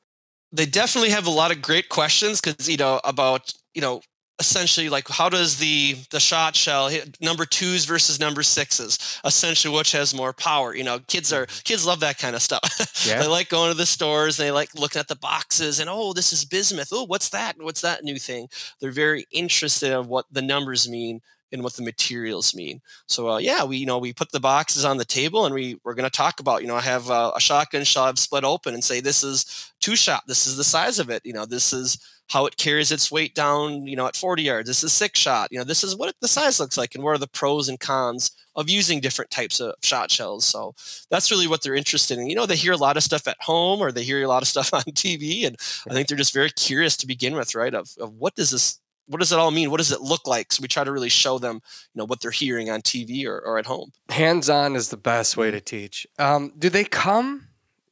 [0.53, 4.01] They definitely have a lot of great questions because you know about you know
[4.38, 9.20] essentially like how does the the shot shell hit number twos versus number sixes?
[9.25, 10.75] Essentially which has more power?
[10.75, 12.62] You know kids are kids love that kind of stuff.
[13.05, 13.20] Yeah.
[13.20, 16.33] they like going to the stores they like looking at the boxes and oh this
[16.33, 16.90] is bismuth.
[16.92, 17.57] Oh what's that?
[17.59, 18.48] What's that new thing?
[18.81, 21.20] They're very interested in what the numbers mean
[21.52, 22.80] and what the materials mean.
[23.06, 25.78] So uh, yeah, we you know we put the boxes on the table and we
[25.84, 28.44] we're going to talk about you know I have uh, a shotgun shell I've split
[28.44, 30.24] open and say this is two shot.
[30.26, 31.22] This is the size of it.
[31.24, 31.98] You know this is
[32.32, 34.66] how it carries its weight down, you know, at 40 yards.
[34.66, 35.48] This is six shot.
[35.50, 37.78] You know, this is what the size looks like and what are the pros and
[37.78, 40.46] cons of using different types of shot shells.
[40.46, 40.74] So
[41.10, 42.30] that's really what they're interested in.
[42.30, 44.40] You know, they hear a lot of stuff at home or they hear a lot
[44.40, 45.46] of stuff on TV.
[45.46, 45.56] And
[45.88, 47.74] I think they're just very curious to begin with, right?
[47.74, 49.70] Of, of what does this what does it all mean?
[49.70, 50.52] What does it look like?
[50.52, 53.38] So we try to really show them, you know, what they're hearing on TV or,
[53.40, 53.92] or at home.
[54.08, 56.06] Hands on is the best way to teach.
[56.18, 57.48] Um, do they come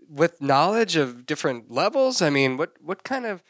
[0.09, 2.23] with knowledge of different levels?
[2.23, 3.43] I mean, what what kind of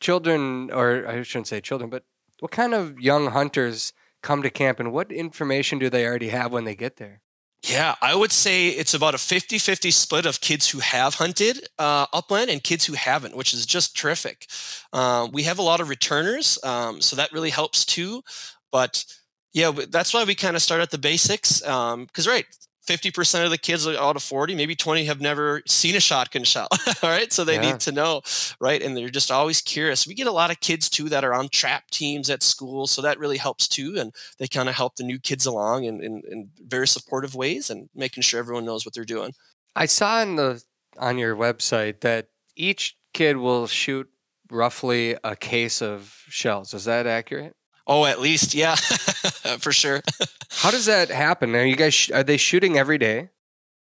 [0.00, 2.04] children, or I shouldn't say children, but
[2.40, 6.52] what kind of young hunters come to camp and what information do they already have
[6.52, 7.20] when they get there?
[7.66, 11.66] Yeah, I would say it's about a 50 50 split of kids who have hunted
[11.78, 14.46] uh, upland and kids who haven't, which is just terrific.
[14.92, 18.22] Uh, we have a lot of returners, um, so that really helps too.
[18.70, 19.04] But
[19.52, 21.60] yeah, that's why we kind of start at the basics.
[21.60, 22.46] Because, um, right,
[22.88, 26.68] 50% of the kids out of 40 maybe 20 have never seen a shotgun shell
[27.02, 27.32] all right?
[27.32, 27.72] So they yeah.
[27.72, 28.22] need to know
[28.60, 28.82] right?
[28.82, 30.06] And they're just always curious.
[30.06, 33.02] We get a lot of kids too that are on trap teams at school so
[33.02, 36.22] that really helps too and they kind of help the new kids along in, in,
[36.28, 39.32] in, very supportive ways and making sure everyone knows what they're doing.
[39.74, 40.62] I saw in the
[40.98, 44.08] on your website that each kid will shoot
[44.50, 46.74] roughly a case of shells.
[46.74, 47.54] Is that accurate
[47.88, 48.76] Oh, at least, yeah,
[49.60, 50.02] for sure.
[50.50, 51.56] How does that happen?
[51.56, 53.30] Are you guys sh- are they shooting every day?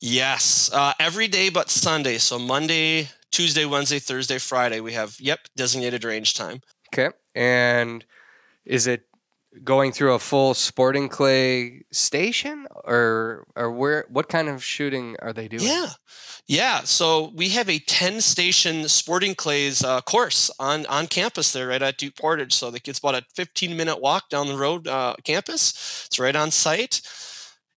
[0.01, 2.17] Yes, uh, every day but Sunday.
[2.17, 6.61] So Monday, Tuesday, Wednesday, Thursday, Friday, we have yep designated range time.
[6.93, 8.05] Okay, and
[8.65, 9.03] is it
[9.63, 15.33] going through a full sporting clay station or or where what kind of shooting are
[15.33, 15.63] they doing?
[15.63, 15.89] Yeah.
[16.47, 21.67] Yeah so we have a 10 station sporting clays uh, course on on campus there
[21.67, 22.53] right at duke portage.
[22.53, 26.05] So it's about a 15 minute walk down the road uh, campus.
[26.07, 27.01] It's right on site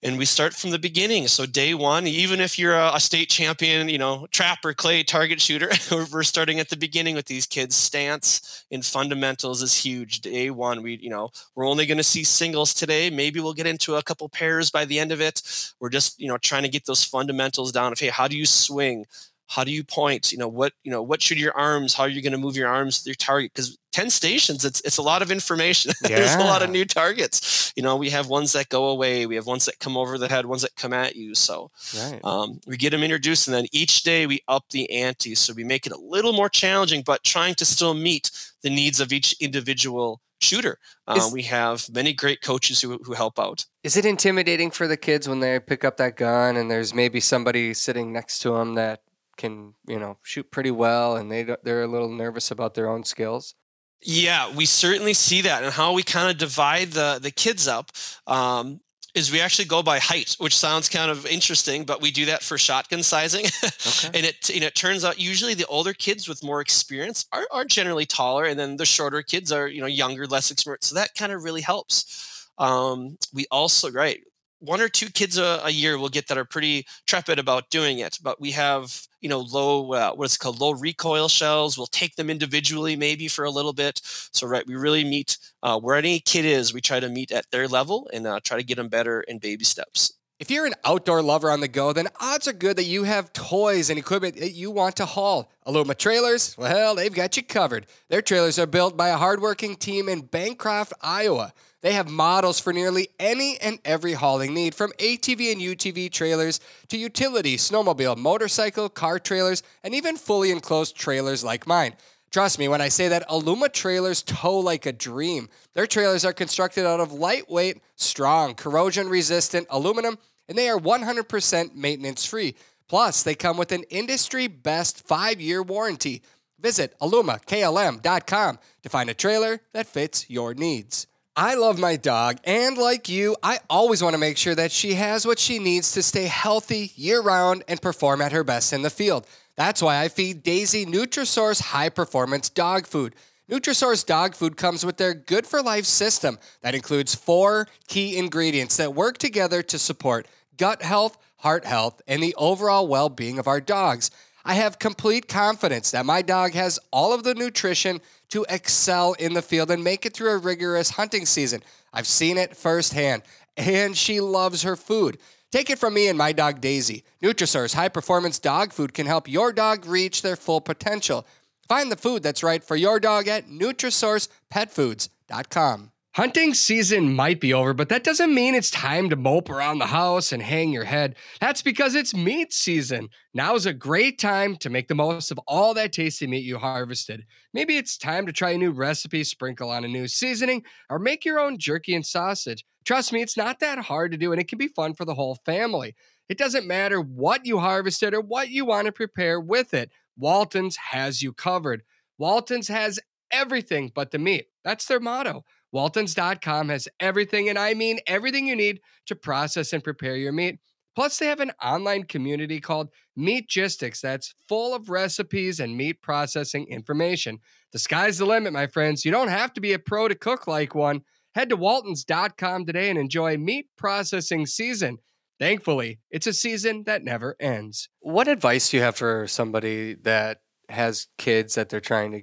[0.03, 1.29] and we start from the beginning.
[1.29, 5.71] So day one, even if you're a, state champion, you know, trapper, clay, target shooter,
[6.12, 7.77] we're starting at the beginning with these kids.
[7.77, 10.21] Stance and fundamentals is huge.
[10.21, 13.11] Day one, we, you know, we're only going to see singles today.
[13.11, 15.43] Maybe we'll get into a couple pairs by the end of it.
[15.79, 18.47] We're just, you know, trying to get those fundamentals down of, hey, how do you
[18.47, 19.07] swing?
[19.49, 22.09] How do you point you know what you know what should your arms how are
[22.09, 25.03] you going to move your arms to your target because 10 stations it's it's a
[25.03, 26.09] lot of information yeah.
[26.17, 29.35] there's a lot of new targets you know we have ones that go away we
[29.35, 32.21] have ones that come over the head ones that come at you so right.
[32.25, 35.65] um, we get them introduced and then each day we up the ante so we
[35.65, 38.31] make it a little more challenging but trying to still meet
[38.63, 40.79] the needs of each individual shooter.
[41.07, 43.65] Uh, is, we have many great coaches who, who help out.
[43.83, 47.21] Is it intimidating for the kids when they pick up that gun and there's maybe
[47.21, 49.01] somebody sitting next to them that
[49.37, 53.05] can you know shoot pretty well and they they're a little nervous about their own
[53.05, 53.55] skills
[54.03, 57.90] yeah we certainly see that and how we kind of divide the the kids up
[58.27, 58.81] um,
[59.14, 62.42] is we actually go by height, which sounds kind of interesting, but we do that
[62.42, 63.45] for shotgun sizing.
[63.45, 64.11] okay.
[64.14, 67.47] and it you know it turns out usually the older kids with more experience are,
[67.53, 70.88] are generally taller, and then the shorter kids are you know younger, less experienced.
[70.88, 72.49] So that kind of really helps.
[72.59, 74.23] Um, we also right
[74.62, 77.98] one or two kids a, a, year will get that are pretty trepid about doing
[77.98, 81.79] it but we have you know low uh, what's called low recoil shells.
[81.79, 84.01] We'll take them individually maybe for a little bit.
[84.05, 87.51] So right we really meet uh, where any kid is we try to meet at
[87.51, 90.12] their level and uh, try to get them better in baby steps
[90.43, 93.33] if you're an outdoor lover on the go, then odds are good that you have
[93.33, 95.49] toys and equipment that you want to haul.
[95.69, 97.87] Aluma Trailers, well, they've got you covered.
[98.09, 101.53] Their trailers are built by a hardworking team in Bancroft, Iowa.
[101.83, 106.59] They have models for nearly any and every hauling need, from ATV and UTV trailers
[106.89, 111.95] to utility, snowmobile, motorcycle, car trailers, and even fully enclosed trailers like mine.
[112.33, 115.51] Trust me when I say that Aluma trailers tow like a dream.
[115.75, 121.75] Their trailers are constructed out of lightweight, strong, corrosion resistant aluminum, and they are 100%
[121.75, 122.55] maintenance free.
[122.89, 126.23] Plus, they come with an industry best five year warranty.
[126.61, 131.07] Visit alumaklm.com to find a trailer that fits your needs.
[131.35, 134.93] I love my dog, and like you, I always want to make sure that she
[134.95, 138.83] has what she needs to stay healthy year round and perform at her best in
[138.83, 139.27] the field.
[139.57, 143.15] That's why I feed Daisy Nutrisource high performance dog food.
[143.51, 148.77] Nutrisource dog food comes with their Good for Life system that includes four key ingredients
[148.77, 153.49] that work together to support gut health, heart health, and the overall well being of
[153.49, 154.13] our dogs.
[154.45, 158.01] I have complete confidence that my dog has all of the nutrition
[158.31, 161.63] to excel in the field and make it through a rigorous hunting season.
[161.93, 163.23] I've seen it firsthand,
[163.57, 165.19] and she loves her food.
[165.51, 167.05] Take it from me and my dog Daisy.
[167.23, 171.27] Nutrisource high performance dog food can help your dog reach their full potential.
[171.73, 175.93] Find the food that's right for your dog at NutrisourcePetFoods.com.
[176.15, 179.87] Hunting season might be over, but that doesn't mean it's time to mope around the
[179.87, 181.17] house and hang your head.
[181.41, 183.09] That's because it's meat season.
[183.33, 186.59] Now is a great time to make the most of all that tasty meat you
[186.59, 187.25] harvested.
[187.55, 191.25] Maybe it's time to try a new recipe, sprinkle on a new seasoning, or make
[191.25, 192.67] your own jerky and sausage.
[192.85, 195.15] Trust me, it's not that hard to do, and it can be fun for the
[195.15, 195.95] whole family.
[196.29, 199.91] It doesn't matter what you harvested or what you want to prepare with it,
[200.23, 201.83] Walton's has you covered.
[202.17, 203.01] Walton's has
[203.33, 204.47] everything but the meat.
[204.63, 205.45] That's their motto.
[205.73, 210.61] Waltons.com has everything, and I mean everything you need to process and prepare your meat.
[210.95, 216.69] Plus, they have an online community called Meatgistics that's full of recipes and meat processing
[216.69, 217.41] information.
[217.73, 219.05] The sky's the limit, my friends.
[219.05, 221.01] You don't have to be a pro to cook like one.
[221.35, 224.99] Head to waltons.com today and enjoy meat processing season.
[225.43, 227.89] Thankfully, it's a season that never ends.
[227.99, 232.23] What advice do you have for somebody that has kids that they're trying to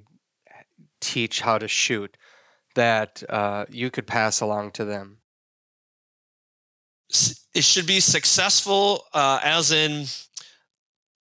[1.02, 2.16] teach how to shoot
[2.76, 5.18] that uh, you could pass along to them?
[7.54, 10.06] It should be successful, uh, as in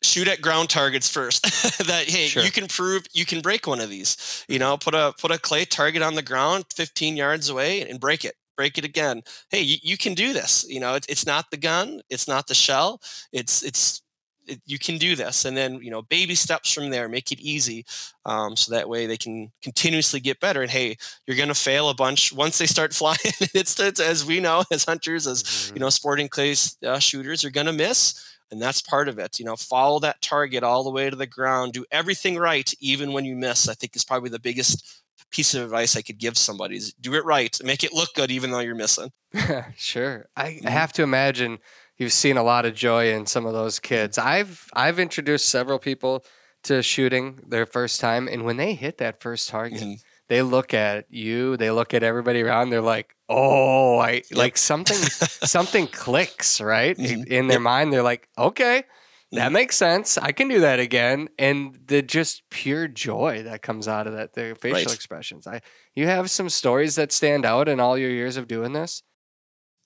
[0.02, 1.44] shoot at ground targets first.
[1.86, 2.44] that hey, sure.
[2.44, 4.46] you can prove you can break one of these.
[4.48, 8.00] You know, put a put a clay target on the ground, 15 yards away, and
[8.00, 9.22] break it break it again.
[9.52, 10.66] Hey, you, you can do this.
[10.68, 13.00] You know, it, it's not the gun, it's not the shell.
[13.32, 14.02] It's it's
[14.48, 17.08] it, you can do this, and then you know, baby steps from there.
[17.08, 17.86] Make it easy,
[18.26, 20.62] um, so that way they can continuously get better.
[20.62, 23.18] And hey, you're going to fail a bunch once they start flying.
[23.24, 25.76] it's, it's, as we know as hunters, as mm-hmm.
[25.78, 29.38] you know, sporting clays uh, shooters are going to miss and that's part of it
[29.38, 33.14] you know follow that target all the way to the ground do everything right even
[33.14, 36.38] when you miss i think is probably the biggest piece of advice I could give
[36.38, 39.12] somebody is do it right, make it look good, even though you're missing.
[39.76, 40.28] sure.
[40.36, 40.68] I mm-hmm.
[40.68, 41.60] have to imagine
[41.98, 44.18] you've seen a lot of joy in some of those kids.
[44.18, 46.26] I've I've introduced several people
[46.64, 49.94] to shooting their first time, and when they hit that first target, mm-hmm.
[50.28, 54.26] they look at you, they look at everybody around, they're like, "Oh, I yep.
[54.32, 57.32] like something something clicks right mm-hmm.
[57.32, 57.62] in their yep.
[57.62, 58.84] mind." They're like, "Okay."
[59.32, 59.54] That mm-hmm.
[59.54, 60.18] makes sense.
[60.18, 61.30] I can do that again.
[61.38, 64.94] And the just pure joy that comes out of that, the facial right.
[64.94, 65.46] expressions.
[65.46, 65.62] I
[65.96, 69.04] you have some stories that stand out in all your years of doing this?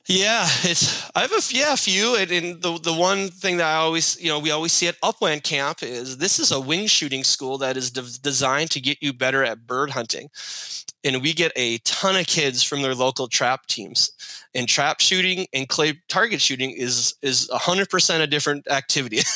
[0.08, 3.67] Yeah, it's I have a yeah a few, and, and, the the one thing that
[3.67, 6.88] I always you know we always see at Upland Camp is this is a wing
[6.88, 10.29] shooting school that is de- designed to get you better at bird hunting,
[11.03, 14.11] and we get a ton of kids from their local trap teams.
[14.55, 19.19] And trap shooting and clay target shooting is is 100% a different activity.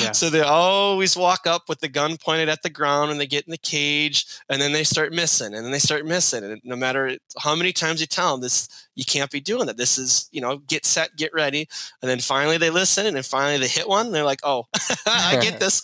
[0.00, 0.12] Yeah.
[0.12, 3.44] so they always walk up with the gun pointed at the ground and they get
[3.44, 6.42] in the cage and then they start missing and then they start missing.
[6.42, 9.76] And no matter how many times you tell them this you can't be doing that.
[9.76, 11.68] This is you know get set get ready.
[12.00, 14.68] And then finally they listen and then finally they hit one they're like oh
[15.06, 15.82] i get this.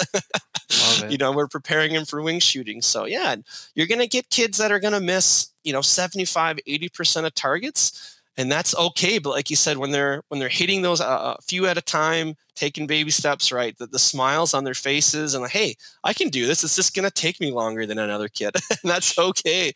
[1.09, 2.81] You know we're preparing them for wing shooting.
[2.81, 3.37] So yeah
[3.75, 5.16] you're going to get kids that are going to miss
[5.65, 9.19] you know 75 80% of targets and that's okay.
[9.19, 11.83] But like you said when they're when they're hitting those uh, a few at a
[11.83, 13.77] time taking baby steps right?
[13.79, 16.65] The, the smiles on their faces and like hey i can do this.
[16.65, 18.57] It's just going to take me longer than another kid.
[18.83, 19.73] And that's okay.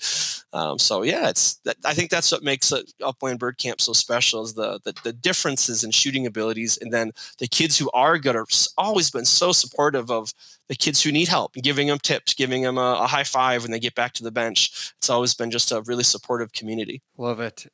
[0.52, 4.54] Um, so yeah it's i think that's what makes upland bird camp so special is
[4.54, 8.46] the, the, the differences in shooting abilities and then the kids who are good are
[8.76, 10.32] always been so supportive of
[10.68, 13.70] the kids who need help giving them tips giving them a, a high five when
[13.70, 14.92] they get back to the bench.
[14.98, 17.02] It's always been just a really supportive community.
[17.16, 17.66] Love it.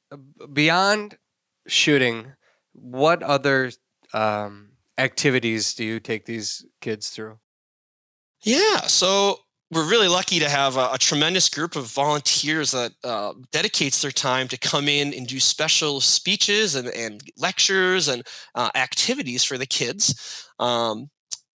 [0.53, 1.19] Beyond
[1.67, 2.33] shooting
[2.73, 3.71] what other
[4.13, 7.39] um, activities do you take these kids through?
[8.43, 13.33] Yeah, so we're really lucky to have a, a tremendous group of volunteers that uh,
[13.51, 18.71] dedicates their time to come in and do special speeches and, and lectures and uh,
[18.75, 20.47] activities for the kids.
[20.61, 21.11] Um,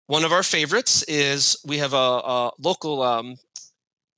[0.06, 3.36] one of our favorites is we have a, a local um,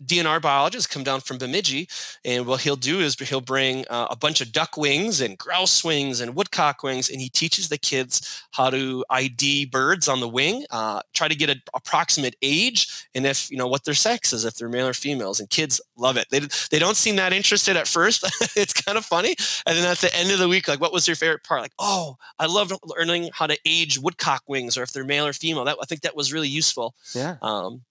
[0.05, 1.89] DNR biologist come down from Bemidji,
[2.25, 5.85] and what he'll do is he'll bring uh, a bunch of duck wings and grouse
[5.85, 10.29] wings and woodcock wings, and he teaches the kids how to ID birds on the
[10.29, 14.33] wing, uh, try to get an approximate age, and if you know what their sex
[14.33, 15.41] is, if they're male or females.
[15.41, 16.27] And kids love it.
[16.31, 18.25] They they don't seem that interested at first.
[18.57, 21.07] it's kind of funny, and then at the end of the week, like, what was
[21.07, 21.61] your favorite part?
[21.61, 25.33] Like, oh, I love learning how to age woodcock wings, or if they're male or
[25.33, 25.65] female.
[25.65, 26.95] That I think that was really useful.
[27.15, 27.37] Yeah.
[27.43, 27.83] Um,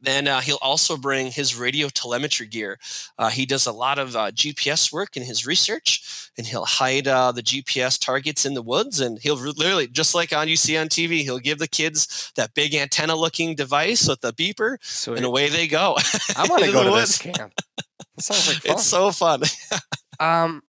[0.00, 2.78] then uh, he'll also bring his radio telemetry gear.
[3.18, 7.06] Uh, he does a lot of uh, GPS work in his research, and he'll hide
[7.06, 9.00] uh, the GPS targets in the woods.
[9.00, 12.54] And he'll literally, just like on you see on TV, he'll give the kids that
[12.54, 15.18] big antenna-looking device with the beeper, Sweet.
[15.18, 15.96] and away they go.
[16.36, 17.18] I want to go to woods.
[17.18, 17.52] this camp.
[18.18, 18.72] Sounds like fun.
[18.72, 19.42] It's so fun.
[20.20, 20.62] um,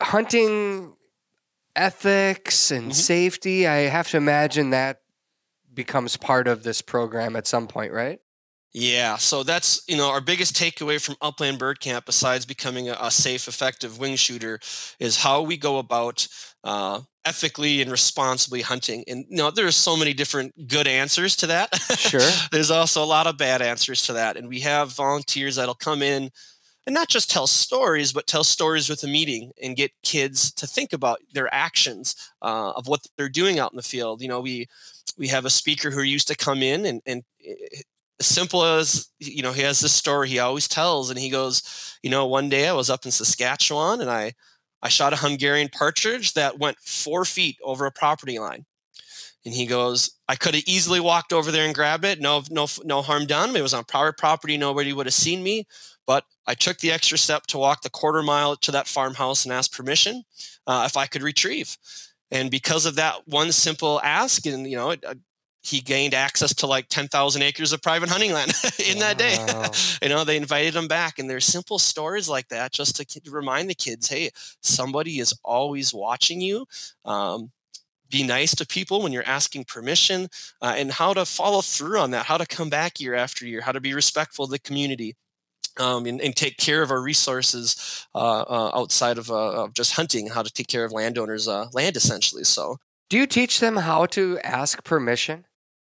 [0.00, 0.94] hunting
[1.76, 2.92] ethics and mm-hmm.
[2.92, 3.66] safety.
[3.66, 4.99] I have to imagine that
[5.72, 8.20] becomes part of this program at some point, right?
[8.72, 12.96] Yeah, so that's you know our biggest takeaway from Upland Bird Camp, besides becoming a,
[13.00, 14.60] a safe, effective wing shooter,
[15.00, 16.28] is how we go about
[16.62, 19.02] uh, ethically and responsibly hunting.
[19.08, 21.74] And you know, there's so many different good answers to that.
[21.98, 22.20] Sure.
[22.52, 26.00] there's also a lot of bad answers to that, and we have volunteers that'll come
[26.00, 26.30] in
[26.86, 30.66] and not just tell stories, but tell stories with a meeting and get kids to
[30.66, 34.22] think about their actions uh, of what they're doing out in the field.
[34.22, 34.66] You know, we
[35.18, 37.54] we have a speaker who used to come in and and eh,
[38.18, 41.98] as simple as you know he has this story he always tells and he goes
[42.02, 44.32] you know one day i was up in saskatchewan and i
[44.82, 48.64] i shot a hungarian partridge that went four feet over a property line.
[49.44, 52.66] And he goes i could have easily walked over there and grabbed it no no
[52.84, 53.56] no harm done.
[53.56, 55.66] It was on private property nobody would have seen me
[56.06, 59.52] but i took the extra step to walk the quarter mile to that farmhouse and
[59.52, 60.24] ask permission
[60.66, 61.76] uh, if i could retrieve
[62.30, 65.04] and because of that one simple ask and you know it,
[65.62, 69.00] he gained access to like 10,000 acres of private hunting land in wow.
[69.00, 69.36] that day.
[70.02, 71.18] you know, they invited him back.
[71.18, 74.30] And there's simple stories like that just to remind the kids hey,
[74.62, 76.66] somebody is always watching you.
[77.04, 77.50] Um,
[78.10, 80.28] be nice to people when you're asking permission
[80.60, 83.60] uh, and how to follow through on that, how to come back year after year,
[83.60, 85.14] how to be respectful of the community.
[85.78, 89.94] Um, and, and, take care of our resources uh, uh, outside of, uh, of, just
[89.94, 92.44] hunting, how to take care of landowners' uh, land essentially.
[92.44, 95.46] So, do you teach them how to ask permission?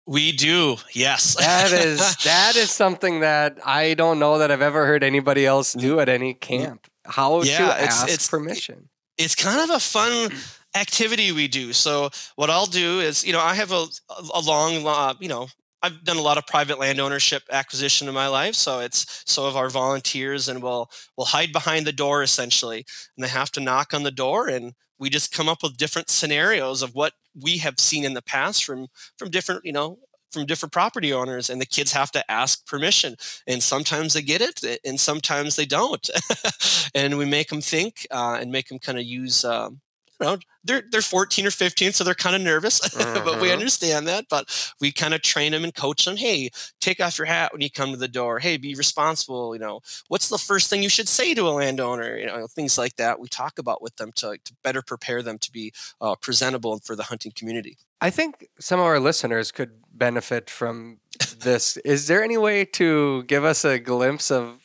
[0.06, 1.34] We do, yes.
[1.36, 5.72] that is that is something that I don't know that I've ever heard anybody else
[5.72, 6.86] do at any camp.
[7.06, 8.88] How yeah, to ask it's, permission.
[9.18, 10.30] It's kind of a fun
[10.76, 11.72] activity we do.
[11.72, 13.86] So what I'll do is, you know, I have a
[14.34, 15.48] a long, uh, you know,
[15.84, 18.54] I've done a lot of private land ownership acquisition in my life.
[18.54, 23.22] So it's so of our volunteers and we'll we'll hide behind the door essentially, and
[23.22, 26.80] they have to knock on the door and we just come up with different scenarios
[26.80, 28.86] of what we have seen in the past from
[29.18, 29.98] from different you know
[30.32, 33.14] from different property owners and the kids have to ask permission
[33.46, 36.08] and sometimes they get it and sometimes they don't
[36.94, 39.80] and we make them think uh, and make them kind of use um,
[40.20, 43.52] you know, they're they're 14 or 15, so they're kind of nervous, but we mm-hmm.
[43.52, 44.26] understand that.
[44.30, 46.16] But we kind of train them and coach them.
[46.16, 46.50] Hey,
[46.80, 48.38] take off your hat when you come to the door.
[48.38, 49.54] Hey, be responsible.
[49.54, 52.16] You know, what's the first thing you should say to a landowner?
[52.16, 53.20] You know, things like that.
[53.20, 56.96] We talk about with them to, to better prepare them to be uh, presentable for
[56.96, 57.76] the hunting community.
[58.00, 60.98] I think some of our listeners could benefit from
[61.38, 61.76] this.
[61.78, 64.60] Is there any way to give us a glimpse of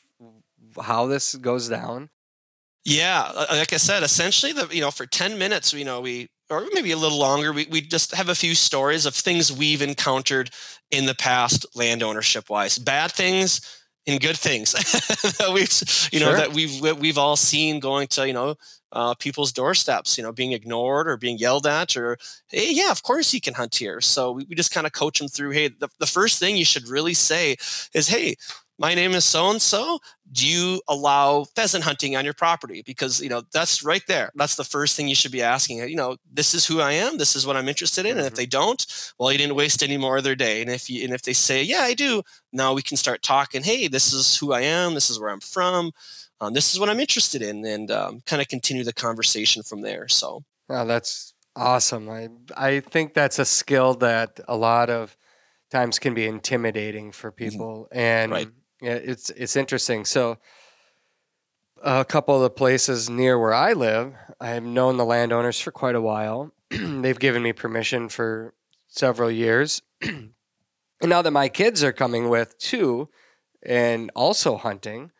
[0.81, 2.09] how this goes down?
[2.85, 6.01] Yeah, uh, uh, like I said, essentially, the you know, for ten minutes, you know,
[6.01, 9.51] we or maybe a little longer, we we just have a few stories of things
[9.51, 10.49] we've encountered
[10.91, 13.61] in the past, land ownership wise, bad things
[14.07, 14.71] and good things
[15.37, 16.37] that we've you know sure.
[16.37, 18.55] that we've we've all seen going to you know
[18.91, 22.17] uh, people's doorsteps, you know, being ignored or being yelled at, or
[22.47, 24.01] hey, yeah, of course you can hunt here.
[24.01, 25.51] So we, we just kind of coach them through.
[25.51, 27.55] Hey, the, the first thing you should really say
[27.93, 28.35] is, hey,
[28.79, 29.99] my name is so and so.
[30.31, 32.81] Do you allow pheasant hunting on your property?
[32.85, 34.31] Because you know that's right there.
[34.35, 35.79] That's the first thing you should be asking.
[35.89, 37.17] You know, this is who I am.
[37.17, 38.11] This is what I'm interested in.
[38.11, 38.19] Mm-hmm.
[38.19, 38.37] And if mm-hmm.
[38.37, 40.61] they don't, well, you didn't waste any more of their day.
[40.61, 42.23] And if you and if they say, yeah, I do,
[42.53, 43.63] now we can start talking.
[43.63, 44.93] Hey, this is who I am.
[44.93, 45.91] This is where I'm from.
[46.41, 49.81] Um, this is what I'm interested in, and um, kind of continue the conversation from
[49.81, 50.07] there.
[50.07, 52.09] So, wow, that's awesome.
[52.09, 55.17] I I think that's a skill that a lot of
[55.69, 57.49] times can be intimidating for mm-hmm.
[57.49, 57.99] people, mm-hmm.
[57.99, 58.47] and right.
[58.81, 60.05] Yeah, it's it's interesting.
[60.05, 60.37] So
[61.83, 65.95] a couple of the places near where I live, I've known the landowners for quite
[65.95, 66.53] a while.
[66.69, 68.53] They've given me permission for
[68.87, 69.81] several years.
[70.01, 70.31] and
[71.03, 73.09] now that my kids are coming with too
[73.63, 75.11] and also hunting,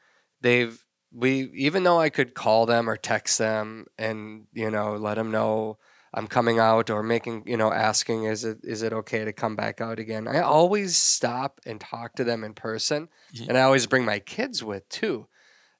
[0.42, 5.16] they've we even though I could call them or text them and you know let
[5.16, 5.78] them know
[6.14, 9.56] I'm coming out or making, you know, asking is it is it okay to come
[9.56, 10.28] back out again?
[10.28, 13.50] I always stop and talk to them in person, mm-hmm.
[13.50, 15.28] and I always bring my kids with too.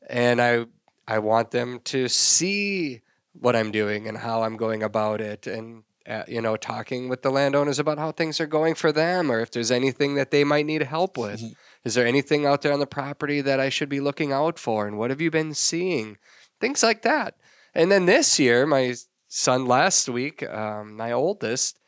[0.10, 0.66] And I
[1.08, 3.02] I want them to see
[3.34, 7.22] what I'm doing and how I'm going about it and uh, you know, talking with
[7.22, 10.44] the landowners about how things are going for them or if there's anything that they
[10.44, 11.40] might need help with.
[11.40, 11.54] Mm-hmm.
[11.86, 14.88] Is there anything out there on the property that I should be looking out for
[14.88, 16.18] and what have you been seeing?
[16.60, 17.36] Things like that.
[17.76, 18.96] And then this year, my
[19.30, 21.80] son last week, um, my oldest,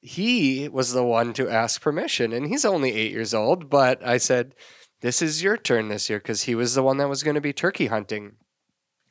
[0.00, 3.68] he was the one to ask permission, and he's only eight years old.
[3.68, 4.54] But I said,
[5.00, 7.40] "This is your turn this year," because he was the one that was going to
[7.40, 8.36] be turkey hunting,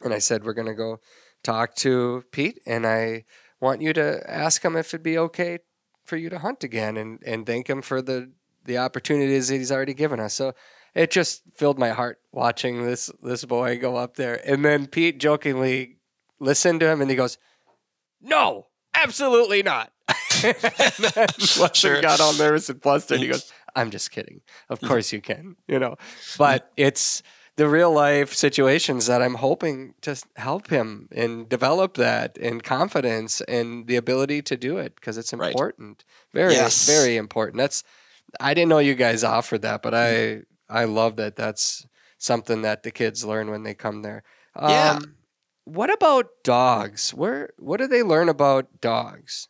[0.01, 1.01] and I said, "We're going to go
[1.43, 3.25] talk to Pete, and I
[3.59, 5.59] want you to ask him if it'd be okay
[6.05, 8.31] for you to hunt again, and and thank him for the
[8.63, 10.53] the opportunities that he's already given us." So
[10.93, 15.19] it just filled my heart watching this this boy go up there, and then Pete
[15.19, 15.94] jokingly
[16.45, 17.37] listened to him and he goes,
[18.21, 19.91] No, absolutely not.
[20.43, 20.55] and
[21.13, 21.27] then
[21.73, 22.01] sure.
[22.01, 23.19] got all nervous and flustered.
[23.19, 24.41] He goes, I'm just kidding.
[24.69, 25.95] Of course you can, you know.
[26.37, 27.21] But it's
[27.57, 33.41] the real life situations that I'm hoping to help him and develop that and confidence
[33.41, 35.51] and the ability to do it because it's Right.
[35.51, 36.03] important.
[36.33, 36.85] Very, Yes.
[36.85, 37.57] very important.
[37.57, 37.83] That's
[38.39, 41.35] I didn't know you guys offered that, but I I love that.
[41.37, 41.85] That's
[42.17, 44.23] something that the kids learn when they come there.
[44.55, 44.99] Um, Yeah.
[45.65, 47.13] What about dogs?
[47.13, 49.47] Where what do they learn about dogs?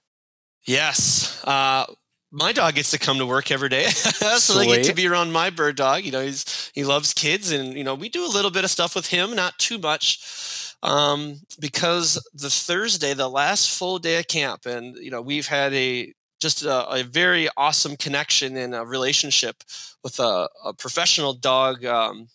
[0.66, 1.44] Yes.
[1.44, 1.86] Uh,
[2.32, 5.32] my dog gets to come to work every day, so they get to be around
[5.32, 6.04] my bird dog.
[6.04, 8.72] You know, he's he loves kids, and you know we do a little bit of
[8.72, 14.28] stuff with him, not too much, um, because the Thursday, the last full day of
[14.28, 18.86] camp, and you know we've had a just a, a very awesome connection and a
[18.86, 19.64] relationship
[20.04, 22.28] with a, a professional dog um,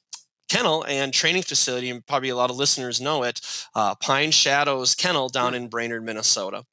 [0.50, 3.40] kennel and training facility, and probably a lot of listeners know it,
[3.74, 6.64] uh, Pine Shadows Kennel down in Brainerd, Minnesota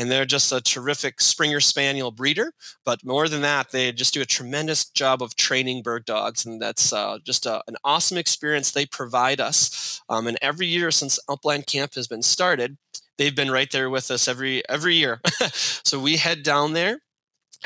[0.00, 2.52] and they're just a terrific Springer Spaniel breeder.
[2.86, 6.60] But more than that, they just do a tremendous job of training bird dogs, and
[6.60, 10.00] that's uh, just a, an awesome experience they provide us.
[10.08, 12.78] Um, and every year since Upland Camp has been started,
[13.18, 15.20] they've been right there with us every every year.
[15.52, 17.00] so we head down there.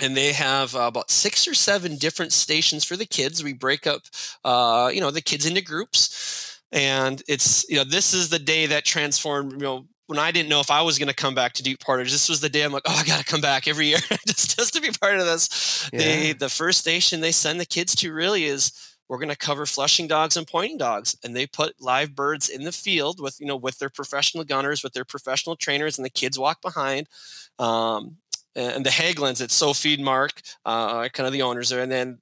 [0.00, 3.44] And they have uh, about six or seven different stations for the kids.
[3.44, 4.02] We break up,
[4.44, 8.66] uh, you know, the kids into groups, and it's you know this is the day
[8.66, 11.54] that transformed you know when I didn't know if I was going to come back
[11.54, 13.66] to Deep Portage, this was the day I'm like, oh, I got to come back
[13.66, 15.88] every year just, just to be part of this.
[15.92, 18.72] They, the first station they send the kids to really is
[19.08, 22.64] we're going to cover flushing dogs and pointing dogs, and they put live birds in
[22.64, 26.10] the field with you know with their professional gunners, with their professional trainers, and the
[26.10, 27.08] kids walk behind.
[27.58, 28.16] Um,
[28.54, 32.18] and the Haglins, it's Sophie and Mark, uh, kind of the owners there, and then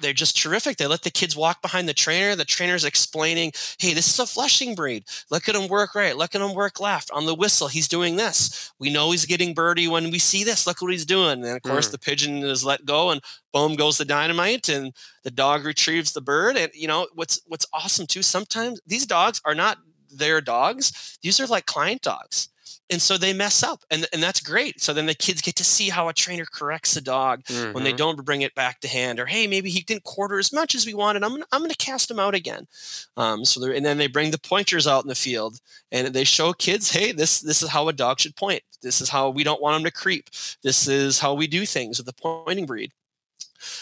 [0.00, 0.76] they're just terrific.
[0.76, 2.34] They let the kids walk behind the trainer.
[2.36, 5.04] The trainer's explaining, hey, this is a flushing breed.
[5.30, 6.14] Look at him work right.
[6.16, 7.10] Look at him work left.
[7.12, 8.72] On the whistle, he's doing this.
[8.78, 10.66] We know he's getting birdie when we see this.
[10.66, 11.44] Look what he's doing.
[11.44, 11.92] And of course, Mm.
[11.92, 13.22] the pigeon is let go, and
[13.54, 16.56] boom goes the dynamite, and the dog retrieves the bird.
[16.58, 18.22] And you know what's what's awesome too.
[18.22, 19.78] Sometimes these dogs are not
[20.10, 21.16] their dogs.
[21.22, 22.48] These are like client dogs.
[22.88, 24.80] And so they mess up, and, and that's great.
[24.80, 27.92] So then the kids get to see how a trainer corrects the dog when they
[27.92, 27.96] Mhm.
[27.96, 30.86] don't bring it back to hand or hey maybe he didn't quarter as much as
[30.86, 31.24] we wanted.
[31.24, 32.68] I'm gonna, I'm gonna cast him out again.
[33.16, 35.58] Um, so and then they bring the pointers out in the field
[35.90, 38.62] and they show kids hey this this is how a dog should point.
[38.82, 40.30] This is how we don't want him to creep.
[40.62, 42.92] This is how we do things with the pointing breed.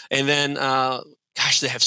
[0.09, 1.01] And then uh,
[1.35, 1.83] gosh they have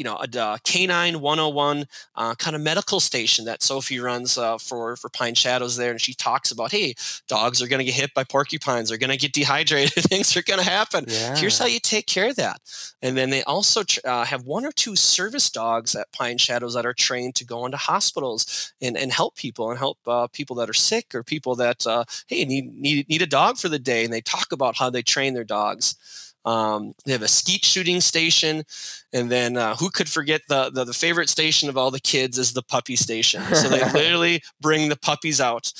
[0.00, 1.86] you know a uh, canine 101
[2.16, 6.00] uh, kind of medical station that sophie runs uh, for for pine shadows there and
[6.00, 6.94] she talks about hey
[7.28, 10.42] dogs are going to get hit by porcupines they're going to get dehydrated things are
[10.42, 11.04] going to happen.
[11.08, 11.36] Yeah.
[11.36, 12.60] here's how you take care of that.
[13.02, 16.74] And then they also tr- uh, have one or two service dogs at pine shadows
[16.74, 20.56] that are trained to go into hospitals and, and help people and help uh, people
[20.56, 23.78] that are sick or people that uh, hey need, need need a dog for the
[23.78, 27.64] day and they talk about how they train their dogs um, they have a skeet
[27.64, 28.64] shooting station
[29.12, 32.38] and then uh, who could forget the, the the favorite station of all the kids
[32.38, 35.72] is the puppy station so they literally bring the puppies out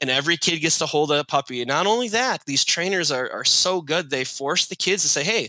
[0.00, 1.62] and every kid gets to hold a puppy.
[1.62, 5.08] And not only that, these trainers are, are so good, they force the kids to
[5.08, 5.48] say, hey,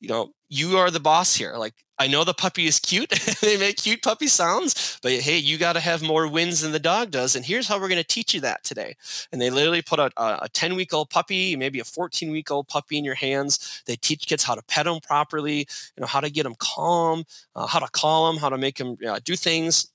[0.00, 1.54] you know, you are the boss here.
[1.56, 3.10] Like, I know the puppy is cute.
[3.42, 6.78] they make cute puppy sounds, but hey, you got to have more wins than the
[6.78, 7.36] dog does.
[7.36, 8.96] And here's how we're going to teach you that today.
[9.30, 12.68] And they literally put a, a 10 week old puppy, maybe a 14 week old
[12.68, 13.82] puppy in your hands.
[13.84, 17.24] They teach kids how to pet them properly, you know, how to get them calm,
[17.54, 19.88] uh, how to call them, how to make them uh, do things.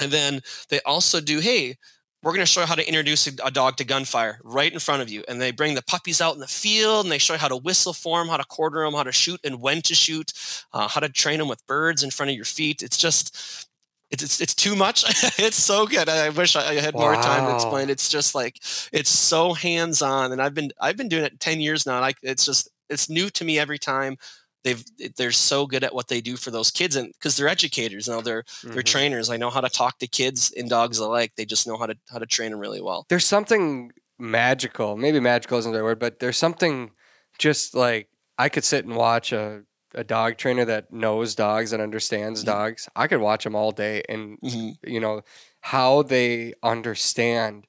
[0.00, 0.40] And then
[0.70, 1.76] they also do, hey,
[2.22, 5.02] we're going to show you how to introduce a, dog to gunfire right in front
[5.02, 5.24] of you.
[5.28, 7.56] And they bring the puppies out in the field and they show you how to
[7.56, 10.32] whistle for them, how to quarter them, how to shoot and when to shoot,
[10.72, 12.82] uh, how to train them with birds in front of your feet.
[12.82, 13.68] It's just,
[14.10, 15.04] it's, it's, it's too much.
[15.38, 16.08] it's so good.
[16.08, 17.90] I, wish I had more time to explain.
[17.90, 18.56] It's just like,
[18.92, 20.30] it's so hands on.
[20.30, 21.96] And I've been, I've been doing it 10 years now.
[21.96, 24.16] And I, it's just, it's new to me every time.
[24.64, 24.84] They've,
[25.16, 28.20] they're so good at what they do for those kids and because they're educators now
[28.20, 28.86] they're they're Mhm.
[28.86, 29.28] trainers.
[29.30, 31.32] I know how to talk to kids and dogs alike.
[31.36, 33.04] They just know how to how to train them really well.
[33.08, 34.96] there's something magical.
[34.96, 36.92] Maybe magical isn't the right word, but there's something
[37.38, 38.08] just like
[38.38, 39.62] I could sit and watch a,
[39.94, 42.46] a dog trainer that knows dogs and understands Mhm.
[42.46, 42.88] dogs.
[42.94, 44.76] I could watch them all day and Mhm.
[44.84, 45.22] you know
[45.60, 47.66] how they understand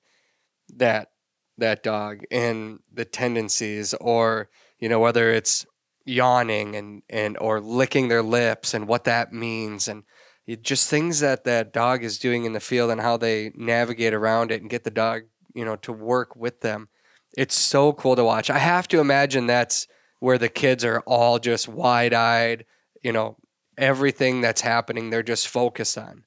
[0.75, 1.09] that
[1.57, 5.65] that dog and the tendencies or you know whether it's
[6.05, 10.03] yawning and and or licking their lips and what that means and
[10.45, 14.13] it, just things that that dog is doing in the field and how they navigate
[14.13, 15.23] around it and get the dog
[15.53, 16.89] you know to work with them.
[17.35, 18.49] It's so cool to watch.
[18.49, 19.87] I have to imagine that's
[20.19, 22.65] where the kids are all just wide-eyed
[23.01, 23.37] you know
[23.77, 26.23] everything that's happening they're just focused on.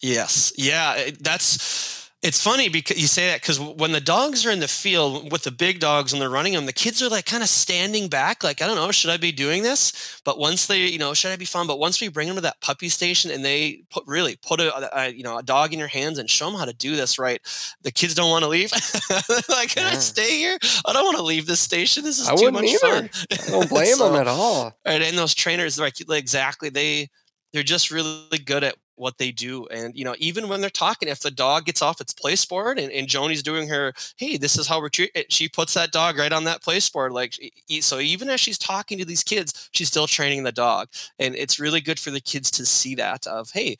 [0.00, 1.91] Yes, yeah, that's
[2.22, 5.42] It's funny because you say that because when the dogs are in the field with
[5.42, 8.44] the big dogs and they're running them, the kids are like kind of standing back,
[8.44, 10.20] like I don't know, should I be doing this?
[10.24, 11.66] But once they, you know, should I be fun?
[11.66, 15.00] But once we bring them to that puppy station and they put really put a,
[15.00, 17.18] a you know a dog in your hands and show them how to do this
[17.18, 17.40] right,
[17.82, 18.70] the kids don't want to leave.
[19.48, 20.58] like, can I stay here?
[20.86, 22.04] I don't want to leave this station.
[22.04, 22.78] This is I too much either.
[22.78, 23.10] fun.
[23.32, 24.72] I don't blame So- them at all.
[24.86, 27.10] Right, and those trainers, like exactly, they
[27.52, 29.66] they're just really good at what they do.
[29.66, 32.78] And you know, even when they're talking, if the dog gets off its place board
[32.78, 36.18] and, and Joni's doing her, hey, this is how we're treating, she puts that dog
[36.18, 37.12] right on that place board.
[37.12, 37.34] Like,
[37.80, 40.88] so even as she's talking to these kids, she's still training the dog,
[41.18, 43.76] and it's really good for the kids to see that of, hey.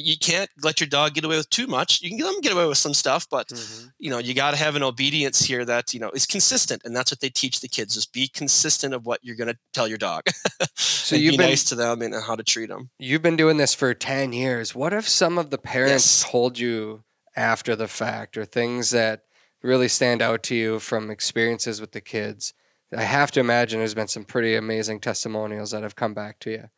[0.00, 2.00] You can't let your dog get away with too much.
[2.02, 3.92] You can let them get away with some stuff, but Mhm.
[3.98, 6.96] you know you got to have an obedience here that you know is consistent and
[6.96, 9.86] that's what they teach the kids just be consistent of what you're going to tell
[9.86, 10.22] your dog
[10.76, 13.58] So you've be been nice to them and how to treat them you've been doing
[13.58, 14.74] this for ten years.
[14.74, 16.30] What if some of the parents Yes.
[16.30, 17.04] told you
[17.36, 19.24] after the fact, or things that
[19.62, 22.54] really stand out to you from experiences with the kids?
[22.96, 26.50] I have to imagine there's been some pretty amazing testimonials that have come back to
[26.50, 26.70] you.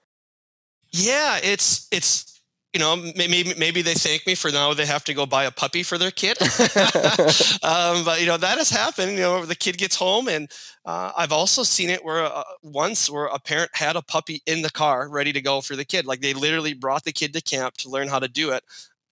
[0.90, 2.31] yeah it's it's
[2.72, 5.50] you know maybe maybe they thank me for now they have to go buy a
[5.50, 6.36] puppy for their kid
[7.62, 10.50] um, but you know that has happened you know the kid gets home and
[10.84, 14.62] uh, i've also seen it where uh, once where a parent had a puppy in
[14.62, 17.40] the car ready to go for the kid like they literally brought the kid to
[17.42, 18.62] camp to learn how to do it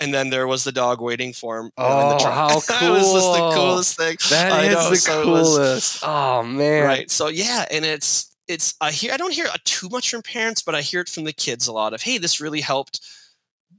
[0.03, 2.35] and then there was the dog waiting for him you in the Oh, truck.
[2.35, 2.47] how
[2.87, 3.53] it was just the cool.
[3.53, 6.03] coolest thing That I is know, the so it was- coolest.
[6.07, 6.85] oh man.
[6.85, 10.23] right so yeah and it's it's i hear i don't hear it too much from
[10.23, 13.01] parents but i hear it from the kids a lot of hey this really helped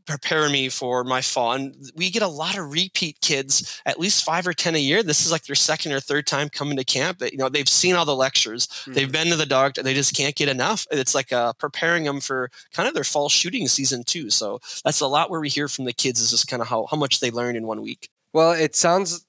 [0.06, 4.24] prepare me for my fall and we get a lot of repeat kids at least
[4.24, 6.84] five or ten a year this is like their second or third time coming to
[6.84, 9.94] camp that you know they've seen all the lectures they've been to the dog they
[9.94, 13.68] just can't get enough it's like uh, preparing them for kind of their fall shooting
[13.68, 16.62] season too so that's a lot where we hear from the kids is just kind
[16.62, 19.26] of how, how much they learn in one week Well, it sounds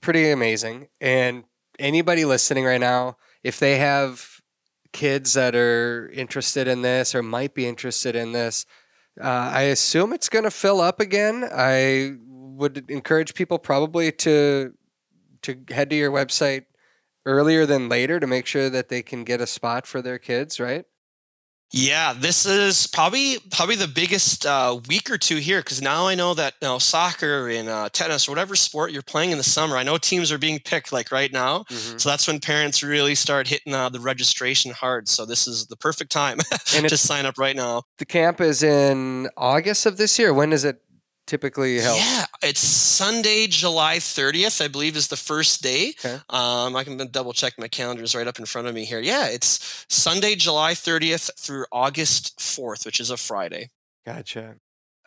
[0.00, 0.88] pretty amazing.
[1.00, 1.44] And
[1.78, 4.40] anybody listening right now, if they have
[4.92, 8.66] kids that are interested in this or might be interested in this,
[9.20, 11.48] uh, I assume it's going to fill up again.
[11.52, 14.74] I would encourage people probably to
[15.42, 16.66] to head to your website
[17.24, 20.60] earlier than later to make sure that they can get a spot for their kids,
[20.60, 20.84] right?
[21.72, 26.16] Yeah, this is probably probably the biggest uh, week or two here because now I
[26.16, 29.44] know that you know soccer and uh, tennis or whatever sport you're playing in the
[29.44, 29.76] summer.
[29.76, 33.46] I know teams are being picked like right now, so that's when parents really start
[33.46, 35.08] hitting uh, the registration hard.
[35.08, 36.38] So this is the perfect time
[36.74, 37.82] And to sign up right now.
[37.98, 40.34] the camp is in August of this year.
[40.34, 40.82] When is it
[41.30, 41.98] typically held?
[41.98, 45.94] Yeah, it's Sunday, July 30th, I believe, is the first day.
[46.04, 46.18] Okay.
[46.28, 49.00] Um, I can double check my calendars right up in front of me here.
[49.00, 53.70] Yeah, it's Sunday, July 30th through August 4th, which is a Friday.
[54.04, 54.56] Gotcha.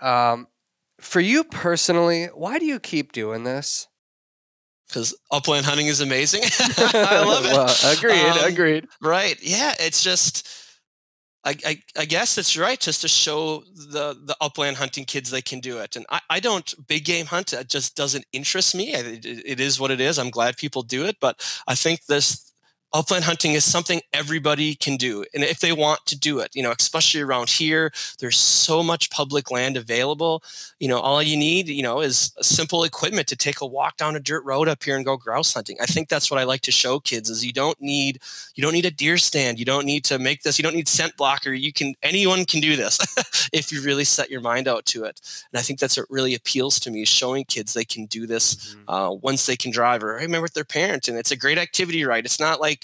[0.02, 0.48] Um,
[1.00, 3.88] for you personally, why do you keep doing this?
[4.88, 6.42] because upland hunting is amazing.
[6.78, 7.54] I love it.
[7.54, 8.44] Well, agreed.
[8.44, 8.88] Um, agreed.
[9.02, 9.38] Right?
[9.42, 10.48] Yeah, it's just.
[11.46, 15.42] I, I, I guess it's right just to show the, the upland hunting kids they
[15.42, 15.96] can do it.
[15.96, 17.52] And I, I don't big game hunt.
[17.52, 18.94] It just doesn't interest me.
[18.94, 20.18] It, it is what it is.
[20.18, 21.18] I'm glad people do it.
[21.20, 22.53] But I think this
[22.94, 25.26] upland hunting is something everybody can do.
[25.34, 29.10] And if they want to do it, you know, especially around here, there's so much
[29.10, 30.44] public land available.
[30.80, 34.16] You know, all you need, you know, is simple equipment to take a walk down
[34.16, 35.78] a dirt road up here and go grouse hunting.
[35.82, 38.20] I think that's what I like to show kids is you don't need
[38.56, 39.58] you don't need a deer stand.
[39.58, 40.60] You don't need to make this.
[40.60, 41.52] You don't need scent blocker.
[41.52, 43.00] You can anyone can do this
[43.54, 45.20] if you really set your mind out to it.
[45.52, 48.28] And I think that's what really appeals to me is showing kids they can do
[48.28, 48.84] this Mhm.
[48.88, 51.08] uh, once they can drive or remember with their parent.
[51.08, 52.24] And it's a great activity, right?
[52.24, 52.83] It's not like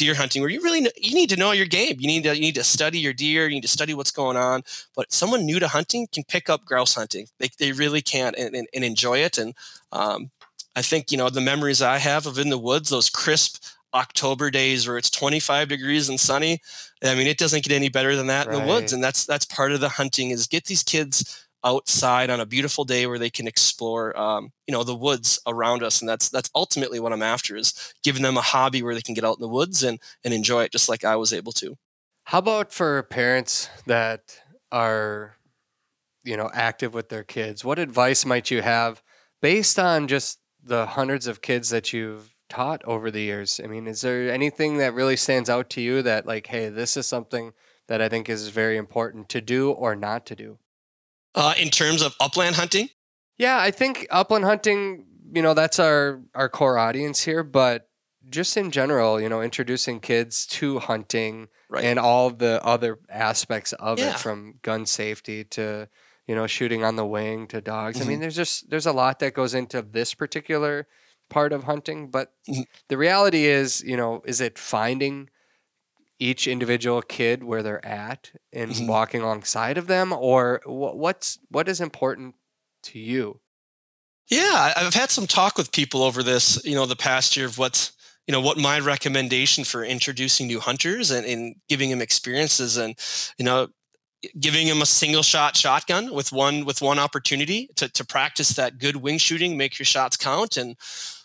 [0.00, 1.96] deer hunting where you really kn- you need to know your game.
[1.98, 3.46] You need to you need to study your deer.
[3.46, 4.62] You need to study what's going on.
[4.96, 7.26] But someone new to hunting can pick up grouse hunting.
[7.38, 9.38] They they really can and, and, and enjoy it.
[9.38, 9.54] And
[9.92, 10.30] um,
[10.74, 13.62] I think you know the memories I have of in the woods, those crisp
[13.92, 16.60] October days where it's 25 degrees and sunny.
[17.04, 18.92] I mean, it doesn't get any better than that in the woods.
[18.92, 22.84] And that's that's part of the hunting is get these kids outside on a beautiful
[22.84, 26.00] day where they can explore, um, you know, the woods around us.
[26.00, 29.14] And that's that's ultimately what I'm after is giving them a hobby where they can
[29.14, 31.76] get out in the woods and and enjoy it just like I was able to.
[32.24, 34.40] How about for parents that
[34.70, 35.36] are,
[36.24, 37.64] you know, active with their kids?
[37.64, 39.02] What advice might you have
[39.42, 43.60] based on just the hundreds of kids that you've taught over the years?
[43.62, 46.96] I mean, is there anything that really stands out to you that, like, hey, this
[46.96, 47.52] is something
[47.88, 50.58] that I think is very important to do or not to do?
[51.34, 52.88] Uh, in terms of upland hunting,
[53.38, 57.88] Yeah, I think upland hunting, you know, that's our our core audience here, but
[58.28, 61.84] just in general, you know, introducing kids to hunting right?
[61.84, 64.10] and all the other aspects of Yeah.
[64.10, 65.88] it from gun safety to,
[66.26, 68.00] you know, shooting on the wing to dogs.
[68.00, 68.08] I Mm-hmm.
[68.10, 70.86] mean, there's just there's a lot that goes into this particular
[71.28, 72.66] part of hunting, but Mhm.
[72.88, 75.30] the reality is, you know, is it finding
[76.20, 78.86] each individual kid where they're at and Mhm.
[78.86, 82.36] walking alongside of them or what's what is important
[82.84, 83.40] to you?
[84.28, 87.58] Yeah, I've had some talk with people over this, you know, the past year of
[87.58, 87.92] what's,
[88.26, 92.94] you know, what my recommendation for introducing new hunters and, and giving them experiences and,
[93.38, 93.68] you know,
[94.40, 98.78] giving them a single shot shotgun with one with one opportunity to, to practice that
[98.78, 100.56] good wing shooting, make your shots count.
[100.56, 100.76] And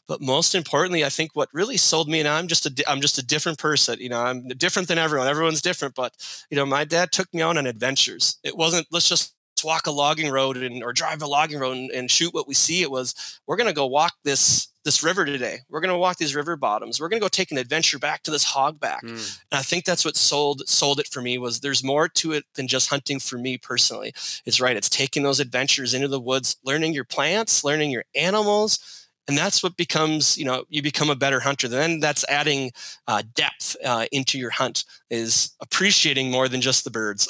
[0.08, 3.18] but most importantly, I think what really sold me, and I'm just a I'm just
[3.18, 3.99] a different person.
[3.99, 5.28] You know, I'm different than everyone.
[5.28, 6.14] Everyone's different, but
[6.49, 8.38] you know, my dad took me out on adventures.
[8.43, 9.34] It wasn't let's just
[9.64, 12.53] walk a logging road and or drive a logging road and, and shoot what we
[12.53, 12.82] see.
[12.82, 15.60] It was we're gonna go walk this this river today.
[15.70, 16.99] We're gonna walk these river bottoms.
[16.99, 19.01] We're gonna go take an adventure back to this hogback.
[19.01, 19.39] Mm.
[19.51, 22.45] And I think that's what sold sold it for me was there's more to it
[22.53, 24.14] than just hunting for me personally.
[24.45, 24.78] It's right.
[24.78, 29.05] It's taking those adventures into the woods, learning your plants, learning your animals.
[29.28, 31.67] And that's what becomes, you know, you become a better hunter.
[31.67, 32.71] Then that's adding
[33.07, 37.28] uh, depth uh, into your hunt is appreciating more than just the birds.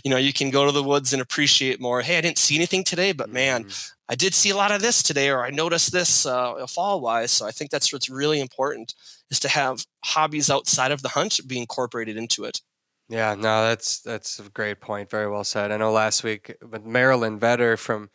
[0.04, 2.00] you know, you can go to the woods and appreciate more.
[2.00, 3.92] Hey, I didn't see anything today, but man, Mm.
[4.10, 7.30] I did see a lot of this today, or I noticed this uh, fall wise.
[7.30, 8.92] So I think that's what's really important
[9.30, 12.60] is to have hobbies outside of the hunt be incorporated into it.
[13.08, 15.10] Yeah, no, that's that's a great point.
[15.10, 15.70] Very well said.
[15.70, 18.10] I know last week with Marilyn Vetter from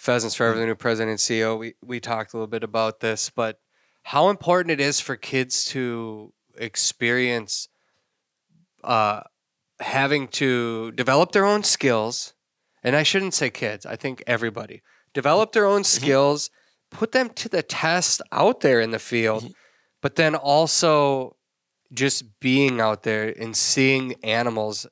[0.00, 3.28] Pheasants Forever, the new president and CEO, we, we talked a little bit about this,
[3.28, 3.58] but
[4.04, 7.68] how important it is for kids to experience
[8.82, 9.20] uh,
[9.78, 12.32] having to develop their own skills.
[12.82, 14.80] And I shouldn't say kids, I think everybody.
[15.12, 16.48] Develop their own skills,
[16.90, 19.52] put them to the test out there in the field, Mhm.
[20.00, 21.36] but then also
[21.92, 24.86] just being out there and seeing animals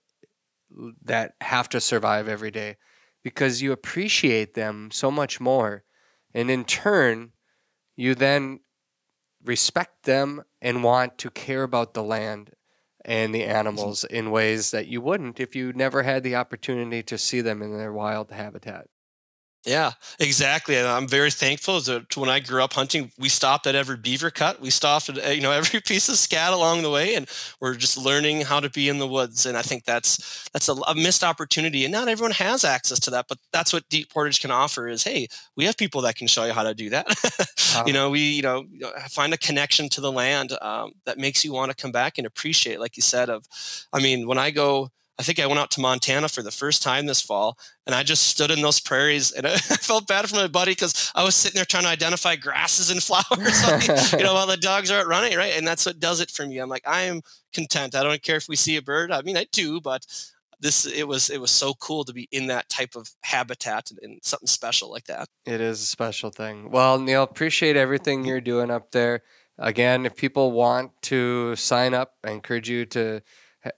[1.02, 2.76] that have to survive every day
[3.22, 5.84] because you appreciate them so much more.
[6.34, 7.32] And in turn,
[7.96, 8.60] you then
[9.44, 12.52] respect them and want to care about the land
[13.04, 17.16] and the animals in ways that you wouldn't if you never had the opportunity to
[17.16, 18.88] see them in their wild habitat.
[19.68, 20.76] Yeah, exactly.
[20.76, 24.30] And I'm very thankful to when I grew up hunting, we stopped at every beaver
[24.30, 24.62] cut.
[24.62, 27.28] We stopped at, uh, you know, every piece of scat along the way and
[27.60, 29.44] we're just learning how to be in the woods.
[29.44, 31.84] And I think that's, that's a, a missed opportunity.
[31.84, 35.04] And not everyone has access to that, but that's what Deep Portage can offer is,
[35.04, 37.06] Hey, we have people that can show you how to do that.
[37.74, 37.84] Wow.
[37.86, 38.64] you know, we, you know,
[39.10, 42.26] find a connection to the land um, that makes you want to come back and
[42.26, 43.44] appreciate, like you said, of,
[43.92, 44.88] I mean, when I go,
[45.18, 48.04] I think I went out to Montana for the first time this fall, and I
[48.04, 51.34] just stood in those prairies, and I felt bad for my buddy because I was
[51.34, 55.08] sitting there trying to identify grasses and flowers, you know, while the dogs are out
[55.08, 55.56] running, right?
[55.56, 56.58] And that's what does it for me.
[56.58, 57.96] I'm like, I am content.
[57.96, 59.10] I don't care if we see a bird.
[59.10, 60.06] I mean, I do, but
[60.60, 63.98] this it was it was so cool to be in that type of habitat and,
[64.02, 65.28] and something special like that.
[65.46, 66.70] It is a special thing.
[66.70, 69.22] Well, Neal, appreciate everything you're doing up there.
[69.58, 73.22] Again, if people want to sign up, I encourage you to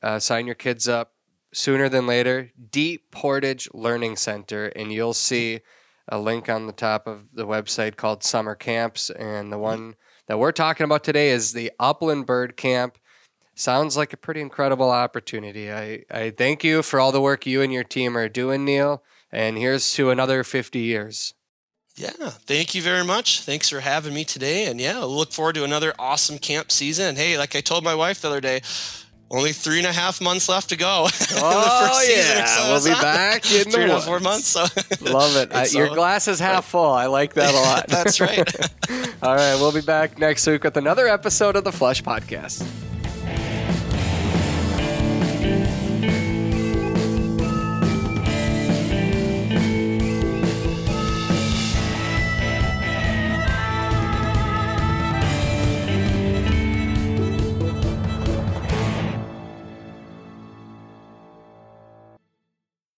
[0.03, 1.13] uh, sign your kids up
[1.53, 2.51] sooner than later.
[2.71, 5.61] Deep Portage Learning Center, and you'll see
[6.09, 9.11] a link on the top of the website called Summer Camps.
[9.11, 9.95] And the one
[10.27, 12.99] that we're talking about today is the Upland Bird Camp.
[13.55, 15.71] Sounds like a pretty incredible opportunity.
[15.71, 19.03] I, I thank you for all the work you and your team are doing, Neal.
[19.31, 21.35] And here's to another 50 years.
[21.97, 23.43] Yeah, thank you very much.
[23.43, 24.67] Thanks for having me today.
[24.67, 27.07] And yeah, we'll look forward to another awesome camp season.
[27.09, 28.63] And hey, like I told my wife the other day,
[29.31, 31.07] only three and a half months left to go.
[31.43, 32.69] Oh, yeah.
[32.69, 34.25] We'll be back in the three and a half, four woods.
[34.25, 34.47] months.
[34.49, 34.61] So
[35.01, 35.53] Love it.
[35.53, 36.91] Uh, I, It's your glass is half full.
[36.91, 37.87] I like that a lot.
[37.89, 38.39] That's right.
[39.23, 39.55] All right.
[39.57, 42.67] We'll be back next week with another episode of the Flush Podcast.